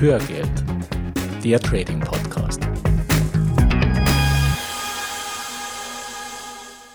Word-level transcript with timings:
Hörgeld, 0.00 0.48
der 1.42 1.58
Trading 1.58 1.98
Podcast. 1.98 2.60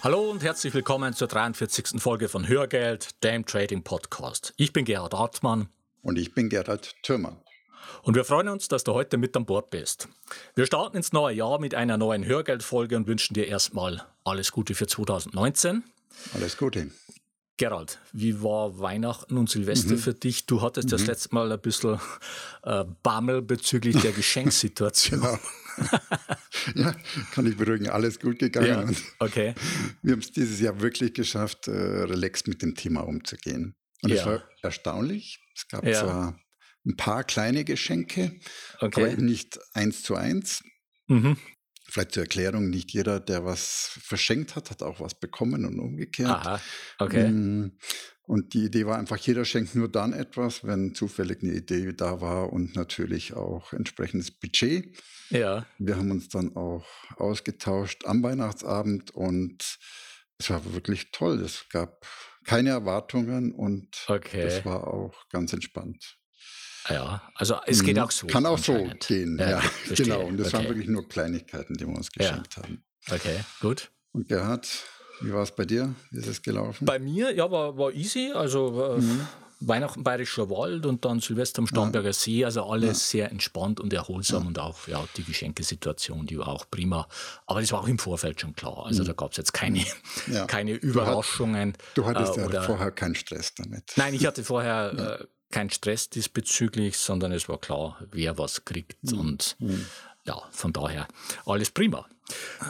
Hallo 0.01 0.31
und 0.31 0.41
herzlich 0.41 0.73
willkommen 0.73 1.13
zur 1.13 1.27
43. 1.27 2.01
Folge 2.01 2.29
von 2.29 2.47
Hörgeld, 2.47 3.21
dem 3.25 3.45
Trading 3.45 3.83
Podcast. 3.83 4.53
Ich 4.55 4.71
bin 4.71 4.85
Gerhard 4.85 5.13
Hartmann. 5.13 5.67
Und 6.01 6.17
ich 6.17 6.33
bin 6.33 6.47
Gerhard 6.47 6.95
Thürmann. 7.03 7.35
Und 8.03 8.15
wir 8.15 8.23
freuen 8.23 8.47
uns, 8.47 8.69
dass 8.69 8.85
du 8.85 8.93
heute 8.93 9.17
mit 9.17 9.35
an 9.35 9.45
Bord 9.45 9.69
bist. 9.69 10.07
Wir 10.55 10.65
starten 10.65 10.95
ins 10.95 11.11
neue 11.11 11.35
Jahr 11.35 11.59
mit 11.59 11.75
einer 11.75 11.97
neuen 11.97 12.25
Hörgeldfolge 12.25 12.95
und 12.95 13.05
wünschen 13.05 13.33
dir 13.33 13.47
erstmal 13.47 14.01
alles 14.23 14.53
Gute 14.53 14.75
für 14.75 14.87
2019. 14.87 15.83
Alles 16.35 16.55
Gute. 16.55 16.89
Gerald, 17.57 17.99
wie 18.11 18.41
war 18.41 18.79
Weihnachten 18.79 19.37
und 19.37 19.49
Silvester 19.49 19.93
mhm. 19.93 19.99
für 19.99 20.13
dich? 20.13 20.47
Du 20.47 20.61
hattest 20.61 20.87
mhm. 20.87 20.91
das 20.91 21.05
letzte 21.05 21.35
Mal 21.35 21.51
ein 21.51 21.61
bisschen 21.61 21.99
äh, 22.63 22.83
Bammel 23.03 23.41
bezüglich 23.41 23.97
der 24.01 24.11
Geschenkssituation. 24.13 25.21
genau. 25.21 25.39
ja, 26.75 26.95
kann 27.31 27.45
ich 27.45 27.57
beruhigen, 27.57 27.89
alles 27.89 28.19
gut 28.19 28.39
gegangen. 28.39 28.91
Ja, 28.91 28.97
okay. 29.19 29.53
Wir 30.01 30.13
haben 30.13 30.19
es 30.19 30.31
dieses 30.31 30.59
Jahr 30.59 30.81
wirklich 30.81 31.13
geschafft, 31.13 31.67
äh, 31.67 31.71
relaxed 31.71 32.47
mit 32.47 32.61
dem 32.61 32.75
Thema 32.75 33.01
umzugehen. 33.01 33.75
Und 34.01 34.11
es 34.11 34.19
ja. 34.19 34.25
war 34.25 34.43
erstaunlich. 34.61 35.39
Es 35.55 35.67
gab 35.67 35.85
ja. 35.85 35.99
zwar 35.99 36.39
ein 36.85 36.97
paar 36.97 37.23
kleine 37.23 37.63
Geschenke, 37.63 38.39
okay. 38.79 39.13
aber 39.13 39.21
nicht 39.21 39.59
eins 39.73 40.03
zu 40.03 40.15
eins. 40.15 40.63
Mhm. 41.07 41.37
Vielleicht 41.93 42.13
zur 42.13 42.23
Erklärung, 42.23 42.71
nicht 42.71 42.91
jeder, 42.91 43.19
der 43.19 43.45
was 43.45 43.99
verschenkt 44.01 44.55
hat, 44.55 44.71
hat 44.71 44.81
auch 44.81 44.99
was 44.99 45.13
bekommen 45.13 45.63
und 45.63 45.77
umgekehrt. 45.77 46.27
Aha, 46.27 46.59
okay. 46.97 47.29
Mm, 47.29 47.77
und 48.23 48.55
die 48.55 48.65
Idee 48.65 48.87
war 48.87 48.97
einfach, 48.97 49.17
jeder 49.17 49.45
schenkt 49.45 49.75
nur 49.75 49.87
dann 49.91 50.11
etwas, 50.11 50.65
wenn 50.65 50.95
zufällig 50.95 51.43
eine 51.43 51.51
Idee 51.51 51.93
da 51.93 52.19
war 52.19 52.51
und 52.51 52.75
natürlich 52.75 53.35
auch 53.35 53.73
entsprechendes 53.73 54.31
Budget. 54.31 54.97
Ja. 55.29 55.67
Wir 55.77 55.95
haben 55.95 56.09
uns 56.09 56.29
dann 56.29 56.55
auch 56.55 56.87
ausgetauscht 57.17 58.05
am 58.07 58.23
Weihnachtsabend 58.23 59.11
und 59.11 59.77
es 60.39 60.49
war 60.49 60.73
wirklich 60.73 61.11
toll. 61.11 61.41
Es 61.41 61.65
gab 61.69 62.07
keine 62.43 62.71
Erwartungen 62.71 63.51
und 63.51 64.03
okay. 64.07 64.41
das 64.41 64.65
war 64.65 64.87
auch 64.87 65.29
ganz 65.29 65.53
entspannt. 65.53 66.17
Ja, 66.89 67.21
also 67.35 67.55
es 67.65 67.83
geht 67.83 67.97
mhm. 67.97 68.03
auch 68.03 68.11
so. 68.11 68.27
Kann 68.27 68.45
auch 68.45 68.57
so 68.57 68.87
gehen, 69.07 69.37
ja. 69.39 69.49
ja 69.49 69.63
genau, 69.95 70.21
und 70.21 70.37
das 70.37 70.47
okay. 70.47 70.57
waren 70.57 70.67
wirklich 70.69 70.87
nur 70.87 71.07
Kleinigkeiten, 71.07 71.75
die 71.75 71.87
wir 71.87 71.95
uns 71.95 72.11
geschenkt 72.11 72.55
ja. 72.55 72.63
haben. 72.63 72.83
Okay, 73.11 73.39
gut. 73.61 73.89
Und 74.11 74.27
Gerhard, 74.27 74.67
wie 75.21 75.33
war 75.33 75.43
es 75.43 75.51
bei 75.51 75.65
dir? 75.65 75.93
Wie 76.11 76.19
ist 76.19 76.27
es 76.27 76.41
gelaufen? 76.41 76.85
Bei 76.85 76.99
mir, 76.99 77.33
ja, 77.33 77.49
war, 77.49 77.77
war 77.77 77.91
easy. 77.91 78.31
Also 78.33 78.95
äh, 78.95 79.01
mhm. 79.01 79.27
Weihnachten 79.67 80.03
Bayerischer 80.03 80.49
Wald 80.49 80.85
und 80.85 81.05
dann 81.05 81.19
Silvester 81.19 81.59
am 81.59 81.67
Starnberger 81.67 82.09
ja. 82.09 82.13
See. 82.13 82.45
Also 82.45 82.65
alles 82.65 83.11
ja. 83.13 83.19
sehr 83.19 83.31
entspannt 83.31 83.79
und 83.79 83.93
erholsam 83.93 84.47
und 84.47 84.59
auch 84.59 84.87
ja, 84.87 85.03
die 85.15 85.23
Geschenkesituation, 85.23 86.25
die 86.25 86.37
war 86.37 86.49
auch 86.49 86.69
prima. 86.69 87.07
Aber 87.45 87.61
das 87.61 87.71
war 87.71 87.81
auch 87.81 87.87
im 87.87 87.97
Vorfeld 87.97 88.41
schon 88.41 88.55
klar. 88.55 88.85
Also 88.85 89.03
mhm. 89.03 89.07
da 89.07 89.13
gab 89.13 89.31
es 89.31 89.37
jetzt 89.37 89.53
keine, 89.53 89.85
keine 90.47 90.73
Überraschungen. 90.73 91.73
Du, 91.93 92.05
hat, 92.05 92.15
du 92.15 92.19
hattest 92.19 92.37
äh, 92.37 92.53
ja 92.53 92.61
vorher 92.61 92.91
keinen 92.91 93.15
Stress 93.15 93.55
damit. 93.55 93.93
Nein, 93.95 94.13
ich 94.13 94.25
hatte 94.25 94.43
vorher 94.43 95.19
äh, 95.21 95.25
kein 95.53 95.69
Stress 95.69 96.09
diesbezüglich, 96.09 96.97
sondern 96.97 97.31
es 97.31 97.47
war 97.47 97.59
klar, 97.59 97.99
wer 98.11 98.37
was 98.37 98.65
kriegt. 98.65 99.11
Mhm. 99.11 99.19
Und 99.19 99.55
mhm. 99.59 99.85
ja, 100.25 100.41
von 100.51 100.73
daher 100.73 101.07
alles 101.45 101.69
prima. 101.69 102.05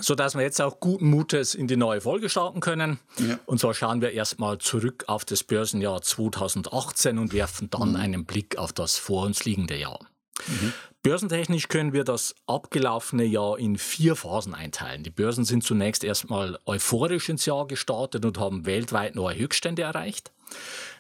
Sodass 0.01 0.35
wir 0.35 0.41
jetzt 0.41 0.61
auch 0.61 0.79
guten 0.79 1.09
Mutes 1.09 1.55
in 1.55 1.67
die 1.67 1.77
neue 1.77 2.01
Folge 2.01 2.27
starten 2.27 2.59
können. 2.59 2.99
Ja. 3.17 3.39
Und 3.45 3.59
zwar 3.59 3.73
schauen 3.73 4.01
wir 4.01 4.11
erstmal 4.11 4.57
zurück 4.57 5.05
auf 5.07 5.23
das 5.23 5.43
Börsenjahr 5.43 6.01
2018 6.01 7.17
und 7.17 7.31
werfen 7.31 7.69
dann 7.69 7.91
mhm. 7.91 7.95
einen 7.95 8.25
Blick 8.25 8.57
auf 8.57 8.73
das 8.73 8.97
vor 8.97 9.25
uns 9.25 9.45
liegende 9.45 9.77
Jahr. 9.77 9.99
Mhm. 10.47 10.73
Börsentechnisch 11.03 11.67
können 11.67 11.91
wir 11.91 12.05
das 12.05 12.33
abgelaufene 12.47 13.25
Jahr 13.25 13.59
in 13.59 13.77
vier 13.77 14.15
Phasen 14.15 14.53
einteilen. 14.53 15.03
Die 15.03 15.09
Börsen 15.09 15.43
sind 15.43 15.63
zunächst 15.63 16.05
erstmal 16.05 16.57
euphorisch 16.65 17.27
ins 17.27 17.45
Jahr 17.45 17.67
gestartet 17.67 18.23
und 18.23 18.39
haben 18.39 18.65
weltweit 18.65 19.15
neue 19.15 19.37
Höchststände 19.37 19.81
erreicht. 19.81 20.31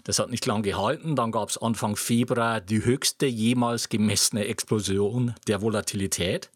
Das 0.03 0.19
hat 0.19 0.29
nicht 0.29 0.45
lange 0.45 0.63
gehalten. 0.63 1.15
Dann 1.15 1.31
gab 1.31 1.49
es 1.49 1.57
Anfang 1.57 1.95
Februar 1.95 2.59
die 2.59 2.83
höchste 2.83 3.25
jemals 3.25 3.87
gemessene 3.87 4.45
Explosion 4.45 5.35
der 5.47 5.61
Volatilität. 5.61 6.49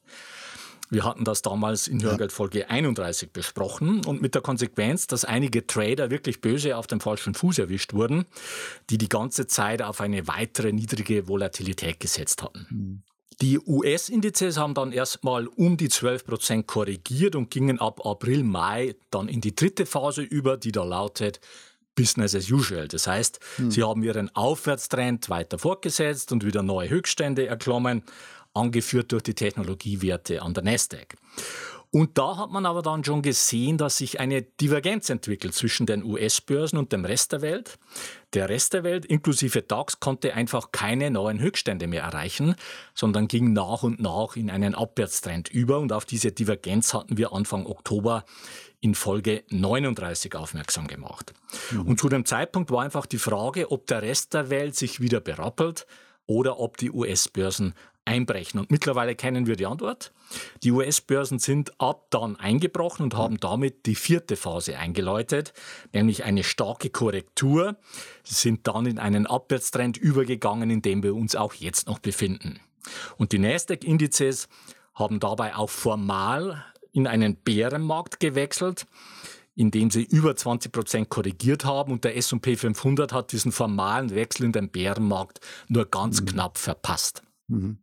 Wir 0.90 1.04
hatten 1.04 1.26
das 1.26 1.42
damals 1.42 1.88
in 1.88 2.02
Hörgeld 2.02 2.32
Folge 2.32 2.70
31 2.70 3.32
besprochen 3.32 4.06
und 4.06 4.22
mit 4.22 4.36
der 4.36 4.42
Konsequenz, 4.42 5.08
dass 5.08 5.26
einige 5.26 5.68
Trader 5.68 6.10
wirklich 6.10 6.40
böse 6.40 6.78
auf 6.78 6.88
dem 6.88 7.02
falschen 7.02 7.34
Fuß 7.34 7.60
erwischt 7.60 7.94
wurden, 7.94 8.26
die 8.90 8.98
die 8.98 9.10
ganze 9.10 9.48
Zeit 9.48 9.82
auf 9.82 10.00
eine 10.00 10.28
weitere 10.28 10.72
niedrige 10.72 11.28
Volatilität 11.28 12.00
gesetzt 12.00 12.42
hatten. 12.42 12.68
Mhm. 12.70 13.04
Die 13.42 13.60
US-Indizes 13.60 14.58
haben 14.58 14.74
dann 14.74 14.92
erstmal 14.92 15.46
um 15.46 15.78
die 15.78 15.90
12 15.90 16.26
Prozent 16.26 16.68
korrigiert 16.68 17.36
und 17.36 17.52
gingen 17.52 17.80
ab 17.80 18.04
April, 18.04 18.44
Mai 18.44 18.96
dann 19.12 19.28
in 19.28 19.42
die 19.42 19.54
dritte 19.56 19.86
Phase 19.86 20.24
über, 20.24 20.58
die 20.58 20.72
da 20.72 20.84
lautet 20.84 21.40
Business 21.94 22.34
as 22.34 22.50
usual. 22.50 22.88
Das 22.88 23.08
heißt, 23.08 23.40
hm. 23.58 23.72
sie 23.72 23.84
haben 23.84 24.04
ihren 24.04 24.34
Aufwärtstrend 24.36 25.30
weiter 25.30 25.60
fortgesetzt 25.60 26.32
und 26.32 26.46
wieder 26.46 26.64
neue 26.64 26.90
Höchststände 26.90 27.48
erklommen, 27.48 28.04
angeführt 28.58 29.12
durch 29.12 29.24
die 29.24 29.36
Technologiewerte 29.36 30.42
an 30.42 30.54
der 30.54 30.64
Nasdaq. 30.64 31.16
Und 31.90 32.18
da 32.18 32.38
hat 32.38 32.52
man 32.52 32.66
aber 32.66 32.82
dann 32.82 33.04
schon 33.04 33.22
gesehen, 33.22 33.78
dass 33.78 33.98
sich 33.98 34.20
eine 34.20 34.42
Divergenz 34.42 35.10
entwickelt 35.10 35.54
zwischen 35.54 35.86
den 35.86 36.04
US-Börsen 36.04 36.78
und 36.78 36.92
dem 36.92 37.06
Rest 37.06 37.32
der 37.32 37.42
Welt. 37.42 37.80
Der 38.34 38.50
Rest 38.50 38.74
der 38.74 38.84
Welt, 38.84 39.06
inklusive 39.06 39.62
DAX, 39.62 40.02
konnte 40.02 40.34
einfach 40.34 40.74
keine 40.74 41.10
neuen 41.10 41.40
Höchststände 41.40 41.88
mehr 41.88 42.04
erreichen, 42.04 42.56
sondern 42.94 43.30
ging 43.30 43.54
nach 43.54 43.84
und 43.84 44.02
nach 44.02 44.36
in 44.36 44.50
einen 44.50 44.76
Abwärtstrend 44.76 45.50
über. 45.50 45.80
Und 45.80 45.94
auf 45.94 46.04
diese 46.04 46.34
Divergenz 46.34 46.94
hatten 46.94 47.18
wir 47.18 47.32
Anfang 47.32 47.66
Oktober 47.66 48.26
in 48.82 48.94
Folge 48.94 49.44
39 49.50 50.36
aufmerksam 50.36 50.88
gemacht. 50.88 51.34
Mhm. 51.72 51.82
Und 51.88 52.00
zu 52.02 52.10
dem 52.10 52.26
Zeitpunkt 52.26 52.70
war 52.70 52.84
einfach 52.84 53.06
die 53.06 53.18
Frage, 53.18 53.72
ob 53.72 53.88
der 53.88 54.02
Rest 54.02 54.34
der 54.34 54.50
Welt 54.50 54.76
sich 54.76 55.00
wieder 55.00 55.22
berappelt 55.22 55.88
oder 56.26 56.60
ob 56.60 56.78
die 56.78 56.92
US-Börsen 56.92 57.74
einbrechen. 58.08 58.60
Und 58.60 58.72
mittlerweile 58.72 59.16
kennen 59.16 59.46
wir 59.46 59.56
die 59.56 59.66
Antwort. 59.66 60.12
Die 60.64 60.72
US-Börsen 60.72 61.40
sind 61.40 61.80
ab 61.80 62.08
dann 62.10 62.36
eingebrochen 62.38 63.04
und 63.04 63.16
haben 63.16 63.40
damit 63.40 63.86
die 63.86 63.96
vierte 63.96 64.36
Phase 64.36 64.78
eingeläutet, 64.78 65.54
nämlich 65.94 66.24
eine 66.24 66.44
starke 66.44 66.90
Korrektur. 66.90 67.78
Sie 68.24 68.36
sind 68.36 68.68
dann 68.68 68.86
in 68.86 69.00
einen 69.00 69.28
Abwärtstrend 69.28 69.98
übergegangen, 69.98 70.70
in 70.70 70.82
dem 70.82 71.04
wir 71.04 71.16
uns 71.16 71.36
auch 71.36 71.54
jetzt 71.54 71.88
noch 71.88 72.00
befinden. 72.00 72.60
Und 73.18 73.32
die 73.32 73.40
Nasdaq-Indizes 73.40 74.48
haben 74.96 75.20
dabei 75.20 75.56
auch 75.56 75.70
formal 75.70 76.64
in 76.92 77.06
einen 77.06 77.36
Bärenmarkt 77.36 78.20
gewechselt, 78.20 78.88
indem 79.56 79.90
sie 79.92 80.04
über 80.04 80.36
20 80.36 80.72
Prozent 80.72 81.10
korrigiert 81.10 81.66
haben 81.66 81.92
und 81.92 82.04
der 82.04 82.16
S&P 82.16 82.56
500 82.56 83.12
hat 83.12 83.32
diesen 83.32 83.52
formalen 83.52 84.12
Wechsel 84.12 84.46
in 84.46 84.52
den 84.52 84.70
Bärenmarkt 84.70 85.40
nur 85.68 85.86
ganz 85.86 86.22
mhm. 86.22 86.28
knapp 86.28 86.58
verpasst. 86.58 87.24
Mhm. 87.48 87.80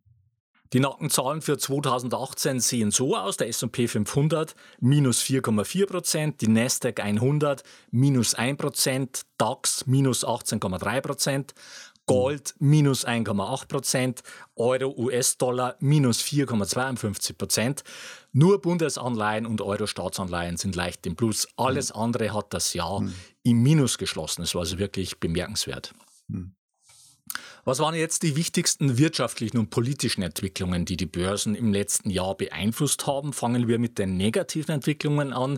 Die 0.75 0.81
Nackenzahlen 0.81 1.41
für 1.41 1.57
2018 1.57 2.59
sehen 2.59 2.91
so 2.91 3.15
aus. 3.15 3.37
Der 3.37 3.47
S&P 3.47 3.87
500 3.87 4.55
minus 4.81 5.21
4,4 5.21 5.85
Prozent, 5.85 6.41
die 6.41 6.49
Nasdaq 6.49 6.99
100 6.99 7.63
minus 7.91 8.35
1 8.35 8.57
Prozent, 8.57 9.21
DAX 9.37 9.87
minus 9.87 10.27
18,3 10.27 10.99
Prozent, 10.99 11.53
Gold 12.07 12.55
minus 12.59 13.07
1,8 13.07 13.69
Prozent, 13.69 14.23
Euro, 14.57 14.93
US-Dollar 14.97 15.77
minus 15.79 16.21
4,52 16.21 17.37
Prozent. 17.37 17.85
Nur 18.33 18.59
Bundesanleihen 18.59 19.45
und 19.45 19.61
Euro-Staatsanleihen 19.61 20.57
sind 20.57 20.75
leicht 20.75 21.07
im 21.07 21.15
Plus. 21.15 21.47
Alles 21.55 21.93
mhm. 21.93 22.01
andere 22.01 22.33
hat 22.33 22.53
das 22.53 22.73
Jahr 22.73 22.99
mhm. 22.99 23.13
im 23.43 23.63
Minus 23.63 23.97
geschlossen. 23.97 24.41
Das 24.41 24.53
war 24.53 24.63
also 24.63 24.77
wirklich 24.77 25.21
bemerkenswert. 25.21 25.93
Was 27.67 27.79
waren 27.79 27.95
jetzt 27.95 28.21
die 28.21 28.35
wichtigsten 28.35 28.99
wirtschaftlichen 28.99 29.57
und 29.57 29.71
politischen 29.71 30.21
Entwicklungen, 30.21 30.85
die 30.85 30.97
die 30.97 31.07
Börsen 31.07 31.55
im 31.55 31.73
letzten 31.73 32.11
Jahr 32.11 32.35
beeinflusst 32.35 33.07
haben? 33.07 33.33
Fangen 33.33 33.67
wir 33.67 33.79
mit 33.79 33.97
den 33.97 34.17
negativen 34.17 34.75
Entwicklungen 34.75 35.33
an. 35.33 35.57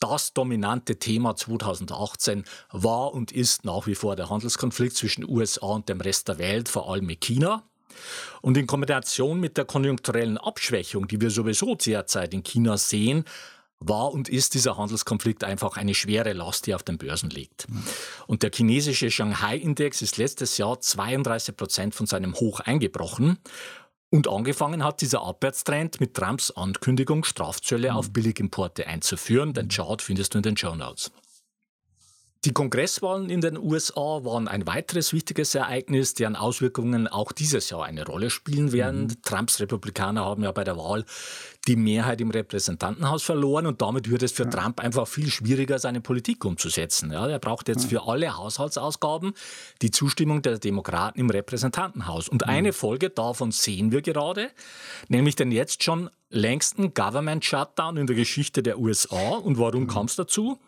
Das 0.00 0.32
dominante 0.32 0.98
Thema 0.98 1.36
2018 1.36 2.42
war 2.72 3.14
und 3.14 3.30
ist 3.30 3.64
nach 3.64 3.86
wie 3.86 3.94
vor 3.94 4.16
der 4.16 4.28
Handelskonflikt 4.28 4.96
zwischen 4.96 5.24
USA 5.24 5.66
und 5.66 5.88
dem 5.88 6.00
Rest 6.00 6.26
der 6.26 6.38
Welt, 6.38 6.68
vor 6.68 6.90
allem 6.90 7.06
mit 7.06 7.20
China. 7.20 7.62
Und 8.42 8.56
in 8.56 8.66
Kombination 8.66 9.38
mit 9.38 9.56
der 9.56 9.66
konjunkturellen 9.66 10.38
Abschwächung, 10.38 11.06
die 11.06 11.20
wir 11.20 11.30
sowieso 11.30 11.76
derzeit 11.76 12.34
in 12.34 12.42
China 12.42 12.76
sehen, 12.76 13.24
war 13.80 14.12
und 14.12 14.28
ist 14.28 14.54
dieser 14.54 14.76
Handelskonflikt 14.76 15.44
einfach 15.44 15.76
eine 15.76 15.94
schwere 15.94 16.32
Last, 16.32 16.66
die 16.66 16.74
auf 16.74 16.82
den 16.82 16.98
Börsen 16.98 17.30
liegt. 17.30 17.66
Und 18.26 18.42
der 18.42 18.50
chinesische 18.52 19.10
Shanghai-Index 19.10 20.02
ist 20.02 20.16
letztes 20.16 20.58
Jahr 20.58 20.80
32 20.80 21.56
Prozent 21.56 21.94
von 21.94 22.06
seinem 22.06 22.34
Hoch 22.34 22.60
eingebrochen. 22.60 23.38
Und 24.08 24.28
angefangen 24.28 24.84
hat 24.84 25.00
dieser 25.00 25.22
Abwärtstrend 25.22 26.00
mit 26.00 26.14
Trumps 26.14 26.50
Ankündigung, 26.52 27.24
Strafzölle 27.24 27.90
mhm. 27.90 27.96
auf 27.96 28.12
Billigimporte 28.12 28.86
einzuführen. 28.86 29.52
Den 29.52 29.68
Chart 29.68 30.00
findest 30.00 30.34
du 30.34 30.38
in 30.38 30.42
den 30.42 30.56
Show 30.56 30.74
Notes. 30.74 31.10
Die 32.46 32.52
Kongresswahlen 32.52 33.28
in 33.28 33.40
den 33.40 33.58
USA 33.58 34.22
waren 34.22 34.46
ein 34.46 34.68
weiteres 34.68 35.12
wichtiges 35.12 35.56
Ereignis, 35.56 36.14
deren 36.14 36.36
Auswirkungen 36.36 37.08
auch 37.08 37.32
dieses 37.32 37.70
Jahr 37.70 37.84
eine 37.84 38.06
Rolle 38.06 38.30
spielen 38.30 38.70
werden. 38.70 39.06
Mhm. 39.06 39.22
Trumps 39.22 39.58
Republikaner 39.58 40.24
haben 40.24 40.44
ja 40.44 40.52
bei 40.52 40.62
der 40.62 40.76
Wahl 40.76 41.04
die 41.66 41.76
Mehrheit 41.76 42.20
im 42.20 42.30
Repräsentantenhaus 42.30 43.22
verloren 43.22 43.66
und 43.66 43.82
damit 43.82 44.10
wird 44.10 44.22
es 44.22 44.32
für 44.32 44.44
ja. 44.44 44.50
Trump 44.50 44.80
einfach 44.80 45.06
viel 45.08 45.30
schwieriger, 45.30 45.78
seine 45.78 46.00
Politik 46.00 46.44
umzusetzen. 46.44 47.12
Ja, 47.12 47.26
er 47.26 47.38
braucht 47.38 47.68
jetzt 47.68 47.84
ja. 47.84 48.00
für 48.00 48.08
alle 48.08 48.36
Haushaltsausgaben 48.36 49.32
die 49.82 49.90
Zustimmung 49.90 50.42
der 50.42 50.58
Demokraten 50.58 51.18
im 51.18 51.30
Repräsentantenhaus. 51.30 52.28
Und 52.28 52.42
mhm. 52.44 52.50
eine 52.50 52.72
Folge 52.72 53.10
davon 53.10 53.52
sehen 53.52 53.92
wir 53.92 54.02
gerade, 54.02 54.50
nämlich 55.08 55.36
den 55.36 55.50
jetzt 55.50 55.82
schon 55.82 56.10
längsten 56.28 56.92
Government 56.92 57.44
Shutdown 57.44 57.96
in 57.96 58.06
der 58.06 58.16
Geschichte 58.16 58.62
der 58.62 58.78
USA. 58.78 59.36
Und 59.36 59.58
warum 59.58 59.84
mhm. 59.84 59.86
kam 59.88 60.06
es 60.06 60.16
dazu? 60.16 60.58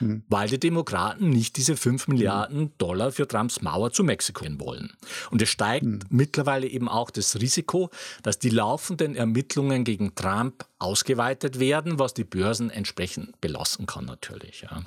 Mhm. 0.00 0.22
Weil 0.28 0.48
die 0.48 0.60
Demokraten 0.60 1.30
nicht 1.30 1.56
diese 1.56 1.76
5 1.76 2.08
Milliarden 2.08 2.72
Dollar 2.78 3.12
für 3.12 3.26
Trumps 3.26 3.62
Mauer 3.62 3.92
zu 3.92 4.04
Mexiko 4.04 4.44
wollen. 4.58 4.92
Und 5.30 5.40
es 5.40 5.48
steigt 5.48 5.86
mhm. 5.86 6.00
mittlerweile 6.10 6.66
eben 6.66 6.88
auch 6.88 7.10
das 7.10 7.40
Risiko, 7.40 7.90
dass 8.22 8.38
die 8.38 8.50
laufenden 8.50 9.16
Ermittlungen 9.16 9.84
gegen 9.84 10.14
Trump 10.14 10.45
ausgeweitet 10.78 11.60
werden, 11.60 11.98
was 11.98 12.14
die 12.14 12.24
Börsen 12.24 12.70
entsprechend 12.70 13.40
belasten 13.40 13.86
kann 13.86 14.04
natürlich. 14.04 14.62
Ja. 14.62 14.82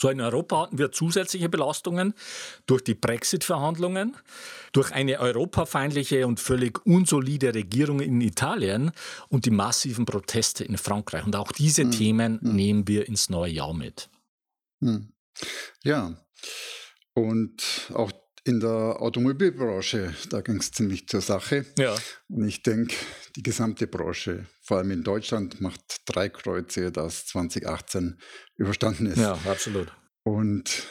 So 0.00 0.08
in 0.10 0.20
Europa 0.20 0.62
hatten 0.62 0.78
wir 0.78 0.92
zusätzliche 0.92 1.48
Belastungen 1.48 2.14
durch 2.66 2.84
die 2.84 2.94
Brexit-Verhandlungen, 2.94 4.16
durch 4.72 4.92
eine 4.92 5.18
europafeindliche 5.18 6.24
und 6.26 6.38
völlig 6.38 6.86
unsolide 6.86 7.52
Regierung 7.52 7.98
in 7.98 8.20
Italien 8.20 8.92
und 9.28 9.44
die 9.44 9.50
massiven 9.50 10.06
Proteste 10.06 10.62
in 10.62 10.78
Frankreich. 10.78 11.26
Und 11.26 11.34
auch 11.34 11.50
diese 11.50 11.82
hm. 11.82 11.90
Themen 11.90 12.40
hm. 12.40 12.54
nehmen 12.54 12.88
wir 12.88 13.08
ins 13.08 13.28
neue 13.28 13.50
Jahr 13.50 13.74
mit. 13.74 14.08
Hm. 14.80 15.12
Ja, 15.82 16.16
und 17.14 17.90
auch 17.92 18.12
in 18.48 18.60
der 18.60 18.96
Automobilbranche, 19.02 20.14
da 20.30 20.40
ging 20.40 20.56
es 20.56 20.72
ziemlich 20.72 21.06
zur 21.06 21.20
Sache. 21.20 21.66
Ja. 21.76 21.94
Und 22.28 22.48
ich 22.48 22.62
denke, 22.62 22.94
die 23.36 23.42
gesamte 23.42 23.86
Branche, 23.86 24.46
vor 24.62 24.78
allem 24.78 24.90
in 24.90 25.02
Deutschland, 25.02 25.60
macht 25.60 25.80
drei 26.06 26.30
Kreuze, 26.30 26.90
dass 26.90 27.26
2018 27.26 28.18
überstanden 28.56 29.04
ist. 29.04 29.18
Ja, 29.18 29.38
absolut. 29.44 29.92
Und 30.22 30.86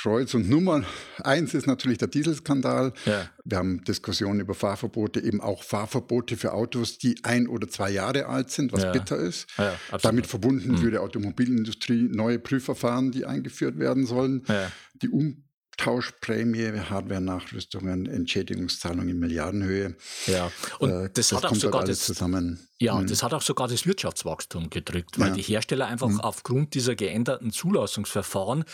Kreuz 0.00 0.32
und 0.32 0.48
Nummer 0.48 0.84
eins 1.22 1.52
ist 1.52 1.66
natürlich 1.66 1.98
der 1.98 2.08
Dieselskandal. 2.08 2.94
Ja. 3.04 3.28
Wir 3.44 3.58
haben 3.58 3.84
Diskussionen 3.84 4.40
über 4.40 4.54
Fahrverbote, 4.54 5.20
eben 5.20 5.42
auch 5.42 5.64
Fahrverbote 5.64 6.38
für 6.38 6.54
Autos, 6.54 6.96
die 6.96 7.22
ein 7.24 7.48
oder 7.48 7.68
zwei 7.68 7.90
Jahre 7.90 8.26
alt 8.26 8.50
sind, 8.50 8.72
was 8.72 8.84
ja. 8.84 8.92
bitter 8.92 9.18
ist. 9.18 9.46
Ja, 9.58 9.74
Damit 10.00 10.26
verbunden 10.26 10.72
mhm. 10.72 10.78
für 10.78 10.90
die 10.90 10.98
Automobilindustrie 10.98 12.08
neue 12.10 12.38
Prüfverfahren, 12.38 13.10
die 13.10 13.26
eingeführt 13.26 13.78
werden 13.78 14.06
sollen. 14.06 14.44
Die 15.02 15.10
um 15.10 15.47
Tauschprämie, 15.78 16.72
Hardware-Nachrüstungen, 16.90 18.06
Entschädigungszahlungen 18.06 19.08
in 19.08 19.18
Milliardenhöhe. 19.18 19.96
Ja, 20.26 20.52
und 20.80 20.90
äh, 20.90 21.10
das, 21.14 21.28
das, 21.28 21.32
hat 21.32 21.46
auch 21.46 21.54
sogar 21.54 21.84
das, 21.84 22.00
zusammen. 22.00 22.68
Ja, 22.78 22.96
mhm. 22.96 23.06
das 23.06 23.22
hat 23.22 23.32
auch 23.32 23.42
sogar 23.42 23.68
das 23.68 23.86
Wirtschaftswachstum 23.86 24.68
gedrückt, 24.70 25.18
weil 25.18 25.28
ja. 25.28 25.34
die 25.34 25.42
Hersteller 25.42 25.86
einfach 25.86 26.08
mhm. 26.08 26.20
aufgrund 26.20 26.74
dieser 26.74 26.96
geänderten 26.96 27.52
Zulassungsverfahren 27.52 28.64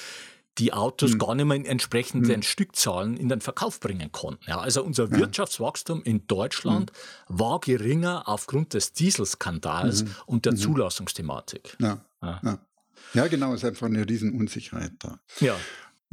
die 0.58 0.72
Autos 0.72 1.14
mhm. 1.14 1.18
gar 1.18 1.34
nicht 1.34 1.46
mehr 1.46 1.56
in 1.56 1.64
entsprechenden 1.64 2.36
mhm. 2.36 2.42
Stückzahlen 2.42 3.16
in 3.16 3.28
den 3.28 3.40
Verkauf 3.40 3.80
bringen 3.80 4.12
konnten. 4.12 4.44
Ja, 4.46 4.58
also 4.60 4.82
unser 4.84 5.04
ja. 5.04 5.18
Wirtschaftswachstum 5.18 6.02
in 6.02 6.26
Deutschland 6.26 6.92
mhm. 7.28 7.38
war 7.38 7.60
geringer 7.60 8.28
aufgrund 8.28 8.74
des 8.74 8.92
Dieselskandals 8.92 10.04
mhm. 10.04 10.14
und 10.26 10.46
der. 10.46 10.54
Zulassungsthematik. 10.54 11.76
Ja. 11.80 12.04
Ja. 12.22 12.58
ja. 13.12 13.26
genau, 13.26 13.52
es 13.52 13.62
ist 13.62 13.68
einfach 13.68 13.86
eine 13.86 14.08
Riesenunsicherheit 14.08 14.92
da. 15.00 15.18
Ja. 15.40 15.56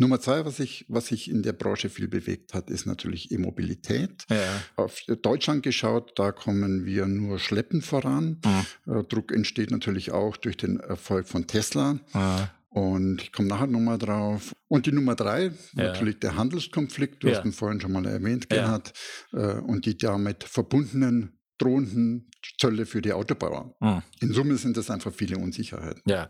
Nummer 0.02 0.20
zwei, 0.20 0.46
was 0.46 0.58
sich 0.58 0.86
was 0.90 1.12
ich 1.12 1.30
in 1.30 1.44
der 1.44 1.54
Branche 1.54 1.90
viel 1.90 2.08
bewegt 2.08 2.56
hat, 2.56 2.72
ist 2.72 2.88
natürlich 2.88 3.32
E-Mobilität. 3.32 4.26
Ja. 4.30 4.64
Auf 4.76 5.02
Deutschland 5.22 5.62
geschaut, 5.62 6.14
da 6.16 6.32
kommen 6.32 6.86
wir 6.86 7.06
nur 7.06 7.38
schleppend 7.38 7.86
voran. 7.86 8.42
Mhm. 8.44 9.08
Druck 9.08 9.32
entsteht 9.32 9.70
natürlich 9.70 10.12
auch 10.12 10.38
durch 10.38 10.58
den 10.58 10.80
Erfolg 10.80 11.28
von 11.28 11.46
Tesla. 11.46 11.94
Mhm. 11.94 12.50
Und 12.70 13.22
ich 13.22 13.32
komme 13.32 13.50
nachher 13.50 13.68
nochmal 13.68 14.00
drauf. 14.00 14.56
Und 14.68 14.88
die 14.88 14.92
Nummer 14.92 15.16
drei, 15.16 15.52
ja. 15.74 15.84
natürlich 15.84 16.20
der 16.20 16.36
Handelskonflikt, 16.36 17.22
du 17.22 17.28
ja. 17.28 17.36
hast 17.36 17.46
ihn 17.46 17.52
vorhin 17.52 17.80
schon 17.80 17.92
mal 17.92 18.06
erwähnt, 18.06 18.50
Gerhard, 18.50 18.94
ja. 19.34 19.58
Äh, 19.58 19.60
und 19.60 19.86
die 19.86 19.98
damit 19.98 20.46
verbundenen 20.46 21.38
drohenden 21.62 22.28
Zölle 22.60 22.86
für 22.86 23.02
die 23.02 23.14
Autobauer. 23.14 23.74
Mhm. 23.80 24.02
In 24.20 24.34
Summe 24.34 24.58
sind 24.58 24.78
das 24.78 24.90
einfach 24.90 25.14
viele 25.14 25.38
Unsicherheiten. 25.38 26.02
Ja, 26.06 26.30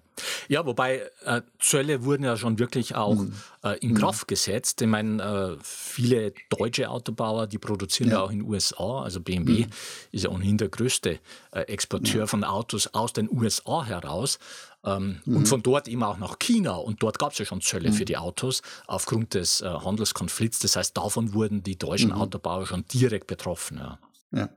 ja 0.50 0.66
wobei 0.66 1.10
äh, 1.24 1.42
Zölle 1.60 2.04
wurden 2.04 2.24
ja 2.24 2.36
schon 2.36 2.60
wirklich 2.60 2.96
auch 2.96 3.16
mhm. 3.16 3.34
äh, 3.64 3.78
in 3.80 3.94
Kraft 3.94 4.24
mhm. 4.24 4.28
gesetzt. 4.28 4.82
Ich 4.82 4.88
meine, 4.88 5.58
äh, 5.58 5.58
viele 5.64 6.34
deutsche 6.50 6.90
Autobauer, 6.90 7.48
die 7.48 7.58
produzieren 7.58 8.10
ja, 8.10 8.18
ja 8.18 8.22
auch 8.24 8.32
in 8.32 8.40
den 8.40 8.48
USA. 8.48 9.04
Also 9.04 9.22
BMW 9.22 9.66
mhm. 9.66 9.70
ist 10.12 10.24
ja 10.24 10.30
ohnehin 10.30 10.58
der 10.58 10.70
größte 10.70 11.20
äh, 11.52 11.60
Exporteur 11.62 12.22
ja. 12.22 12.28
von 12.28 12.44
Autos 12.44 12.88
aus 12.88 13.14
den 13.14 13.30
USA 13.32 13.86
heraus. 13.86 14.38
Ähm, 14.84 15.22
und 15.26 15.34
mhm. 15.34 15.46
von 15.46 15.64
dort 15.64 15.88
eben 15.88 16.04
auch 16.04 16.18
nach 16.18 16.40
China. 16.40 16.76
Und 16.76 17.04
dort 17.04 17.20
gab 17.20 17.32
es 17.34 17.38
ja 17.38 17.46
schon 17.46 17.62
Zölle 17.62 17.92
für 17.92 18.02
mhm. 18.02 18.08
die 18.08 18.18
Autos 18.18 18.62
aufgrund 18.88 19.34
des 19.34 19.62
äh, 19.62 19.66
Handelskonflikts. 19.66 20.60
Das 20.60 20.76
heißt, 20.76 20.98
davon 20.98 21.34
wurden 21.34 21.64
die 21.64 21.78
deutschen 21.78 22.12
Autobauer 22.12 22.66
schon 22.66 22.86
direkt 22.88 23.28
betroffen. 23.28 23.78
Ja. 23.78 24.00
ja. 24.32 24.50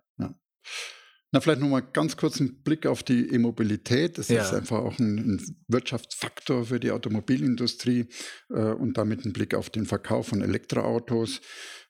Na, 1.35 1.41
vielleicht 1.41 1.61
nochmal 1.61 1.83
ganz 1.83 2.17
kurz 2.17 2.41
einen 2.41 2.63
Blick 2.63 2.87
auf 2.87 3.03
die 3.03 3.29
E-Mobilität. 3.29 4.19
Das 4.19 4.29
ja. 4.29 4.43
ist 4.43 4.55
einfach 4.55 4.79
auch 4.79 5.01
ein, 5.01 5.19
ein, 5.19 5.57
Wirtschaftsfaktor 5.67 6.67
für 6.67 6.79
die 6.79 6.93
Automobilindustrie 6.93 8.07
äh, 8.51 8.55
und 8.55 8.97
damit 8.97 9.25
ein 9.25 9.33
Blick 9.33 9.55
auf 9.55 9.69
den 9.69 9.85
Verkauf 9.85 10.29
von 10.29 10.43
Elektroautos. 10.43 11.41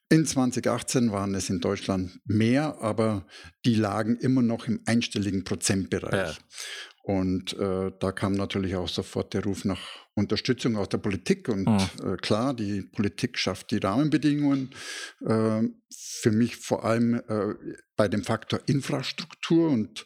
In 0.09 0.25
2018 0.25 1.11
waren 1.11 1.35
es 1.35 1.51
in 1.51 1.59
Deutschland 1.61 2.19
mehr, 2.25 2.77
aber 2.81 3.27
die 3.65 3.75
lagen 3.75 4.17
immer 4.17 4.41
noch 4.41 4.67
im 4.67 4.81
einstelligen 4.85 5.43
Prozentbereich. 5.43 6.13
Ja. 6.13 6.37
Und 7.05 7.53
äh, 7.59 7.91
da 7.99 8.11
kam 8.11 8.33
natürlich 8.33 8.75
auch 8.75 8.87
sofort 8.87 9.35
der 9.35 9.43
Ruf 9.43 9.63
nach 9.63 9.79
Unterstützung 10.15 10.75
aus 10.75 10.89
der 10.89 10.97
Politik. 10.97 11.47
Und 11.49 11.67
mhm. 11.67 12.13
äh, 12.13 12.17
klar, 12.17 12.55
die 12.55 12.81
Politik 12.81 13.37
schafft 13.37 13.69
die 13.69 13.77
Rahmenbedingungen. 13.77 14.71
Äh, 15.23 15.63
für 15.91 16.31
mich 16.31 16.55
vor 16.55 16.83
allem 16.83 17.21
äh, 17.27 17.53
bei 17.95 18.07
dem 18.07 18.23
Faktor 18.23 18.59
Infrastruktur. 18.65 19.69
Und 19.69 20.03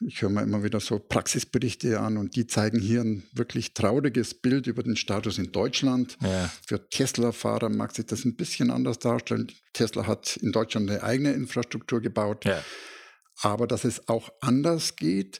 ich 0.00 0.22
höre 0.22 0.30
mir 0.30 0.42
immer 0.42 0.64
wieder 0.64 0.80
so 0.80 0.98
Praxisberichte 0.98 2.00
an 2.00 2.16
und 2.16 2.34
die 2.34 2.46
zeigen 2.46 2.80
hier 2.80 3.02
ein 3.02 3.24
wirklich 3.34 3.74
trauriges 3.74 4.32
Bild 4.32 4.66
über 4.66 4.82
den 4.82 4.96
Status 4.96 5.36
in 5.36 5.52
Deutschland. 5.52 6.16
Ja. 6.22 6.50
Für 6.66 6.88
Tesla-Fahrer 6.88 7.68
mag 7.68 7.94
sich 7.94 8.06
das 8.06 8.24
ein 8.24 8.36
bisschen 8.36 8.70
anders 8.70 8.98
darstellen. 8.98 9.52
Tesla 9.74 10.06
hat 10.06 10.38
in 10.38 10.52
Deutschland 10.52 10.88
eine 10.90 11.02
eigene 11.02 11.32
Infrastruktur 11.32 12.00
gebaut. 12.00 12.46
Ja. 12.46 12.64
Aber 13.40 13.66
dass 13.66 13.84
es 13.84 14.08
auch 14.08 14.30
anders 14.40 14.96
geht, 14.96 15.38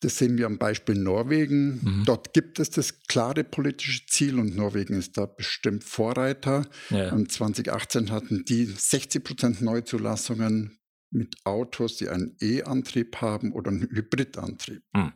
das 0.00 0.18
sehen 0.18 0.36
wir 0.36 0.46
am 0.46 0.58
Beispiel 0.58 0.96
Norwegen. 0.96 1.80
Mhm. 1.82 2.02
Dort 2.04 2.34
gibt 2.34 2.58
es 2.58 2.70
das 2.70 3.00
klare 3.06 3.44
politische 3.44 4.06
Ziel 4.06 4.38
und 4.38 4.54
Norwegen 4.54 4.94
ist 4.94 5.16
da 5.16 5.26
bestimmt 5.26 5.84
Vorreiter. 5.84 6.66
Ja. 6.90 7.12
Und 7.12 7.32
2018 7.32 8.10
hatten 8.10 8.44
die 8.44 8.66
60 8.66 9.24
Prozent 9.24 9.62
Neuzulassungen 9.62 10.78
mit 11.10 11.36
Autos, 11.44 11.96
die 11.96 12.08
einen 12.08 12.36
E-Antrieb 12.40 13.16
haben 13.16 13.52
oder 13.52 13.70
einen 13.70 13.88
Hybridantrieb. 13.90 14.82
Mhm. 14.92 15.12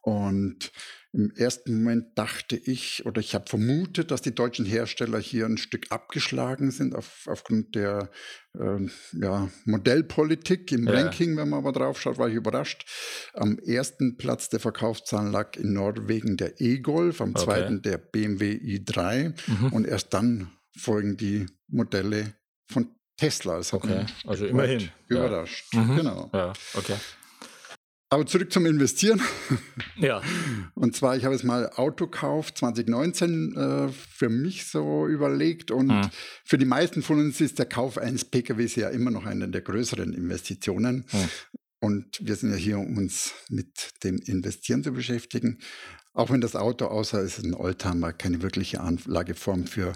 Und 0.00 0.72
im 1.16 1.32
ersten 1.34 1.78
Moment 1.78 2.18
dachte 2.18 2.56
ich 2.56 3.06
oder 3.06 3.20
ich 3.20 3.34
habe 3.34 3.48
vermutet, 3.48 4.10
dass 4.10 4.20
die 4.20 4.34
deutschen 4.34 4.66
Hersteller 4.66 5.18
hier 5.18 5.46
ein 5.46 5.56
Stück 5.56 5.86
abgeschlagen 5.90 6.70
sind 6.70 6.94
auf, 6.94 7.24
aufgrund 7.26 7.74
der 7.74 8.10
äh, 8.52 8.86
ja, 9.12 9.48
Modellpolitik 9.64 10.70
im 10.72 10.86
ja. 10.86 10.92
Ranking. 10.92 11.38
Wenn 11.38 11.48
man 11.48 11.60
aber 11.60 11.72
drauf 11.72 11.98
schaut, 11.98 12.18
war 12.18 12.28
ich 12.28 12.34
überrascht. 12.34 12.84
Am 13.32 13.58
ersten 13.58 14.18
Platz 14.18 14.50
der 14.50 14.60
Verkaufszahlen 14.60 15.32
lag 15.32 15.56
in 15.56 15.72
Norwegen 15.72 16.36
der 16.36 16.60
E-Golf, 16.60 17.22
am 17.22 17.30
okay. 17.30 17.44
zweiten 17.44 17.80
der 17.80 17.96
BMW 17.96 18.52
i3 18.52 19.32
mhm. 19.46 19.72
und 19.72 19.86
erst 19.86 20.12
dann 20.12 20.50
folgen 20.76 21.16
die 21.16 21.46
Modelle 21.68 22.34
von 22.70 22.90
Tesla. 23.16 23.56
Das 23.56 23.72
hat 23.72 23.84
okay. 23.84 24.04
also 24.26 24.44
immerhin 24.44 24.90
überrascht. 25.08 25.72
Ja. 25.72 25.80
Mhm. 25.80 25.96
Genau. 25.96 26.30
Ja, 26.34 26.52
okay. 26.74 26.96
Aber 28.08 28.24
zurück 28.24 28.52
zum 28.52 28.66
Investieren. 28.66 29.20
Ja. 29.96 30.22
Und 30.74 30.94
zwar, 30.94 31.16
ich 31.16 31.24
habe 31.24 31.34
es 31.34 31.42
mal 31.42 31.70
Autokauf 31.70 32.54
2019 32.54 33.56
äh, 33.56 33.88
für 33.88 34.28
mich 34.28 34.66
so 34.66 35.06
überlegt 35.06 35.70
und 35.70 35.88
mhm. 35.88 36.10
für 36.44 36.58
die 36.58 36.66
meisten 36.66 37.02
von 37.02 37.18
uns 37.18 37.40
ist 37.40 37.58
der 37.58 37.66
Kauf 37.66 37.98
eines 37.98 38.24
PKWs 38.24 38.76
ja 38.76 38.90
immer 38.90 39.10
noch 39.10 39.26
eine 39.26 39.48
der 39.48 39.62
größeren 39.62 40.12
Investitionen. 40.12 41.06
Mhm. 41.10 41.28
Und 41.80 42.18
wir 42.22 42.36
sind 42.36 42.50
ja 42.50 42.56
hier, 42.56 42.78
um 42.78 42.96
uns 42.96 43.34
mit 43.48 44.02
dem 44.04 44.18
Investieren 44.18 44.84
zu 44.84 44.92
beschäftigen. 44.92 45.58
Auch 46.12 46.30
wenn 46.30 46.40
das 46.40 46.56
Auto, 46.56 46.86
außer 46.86 47.20
es 47.20 47.38
ist 47.38 47.44
ein 47.44 47.54
Oldtimer, 47.54 48.12
keine 48.12 48.40
wirkliche 48.42 48.80
Anlageform 48.80 49.66
für 49.66 49.92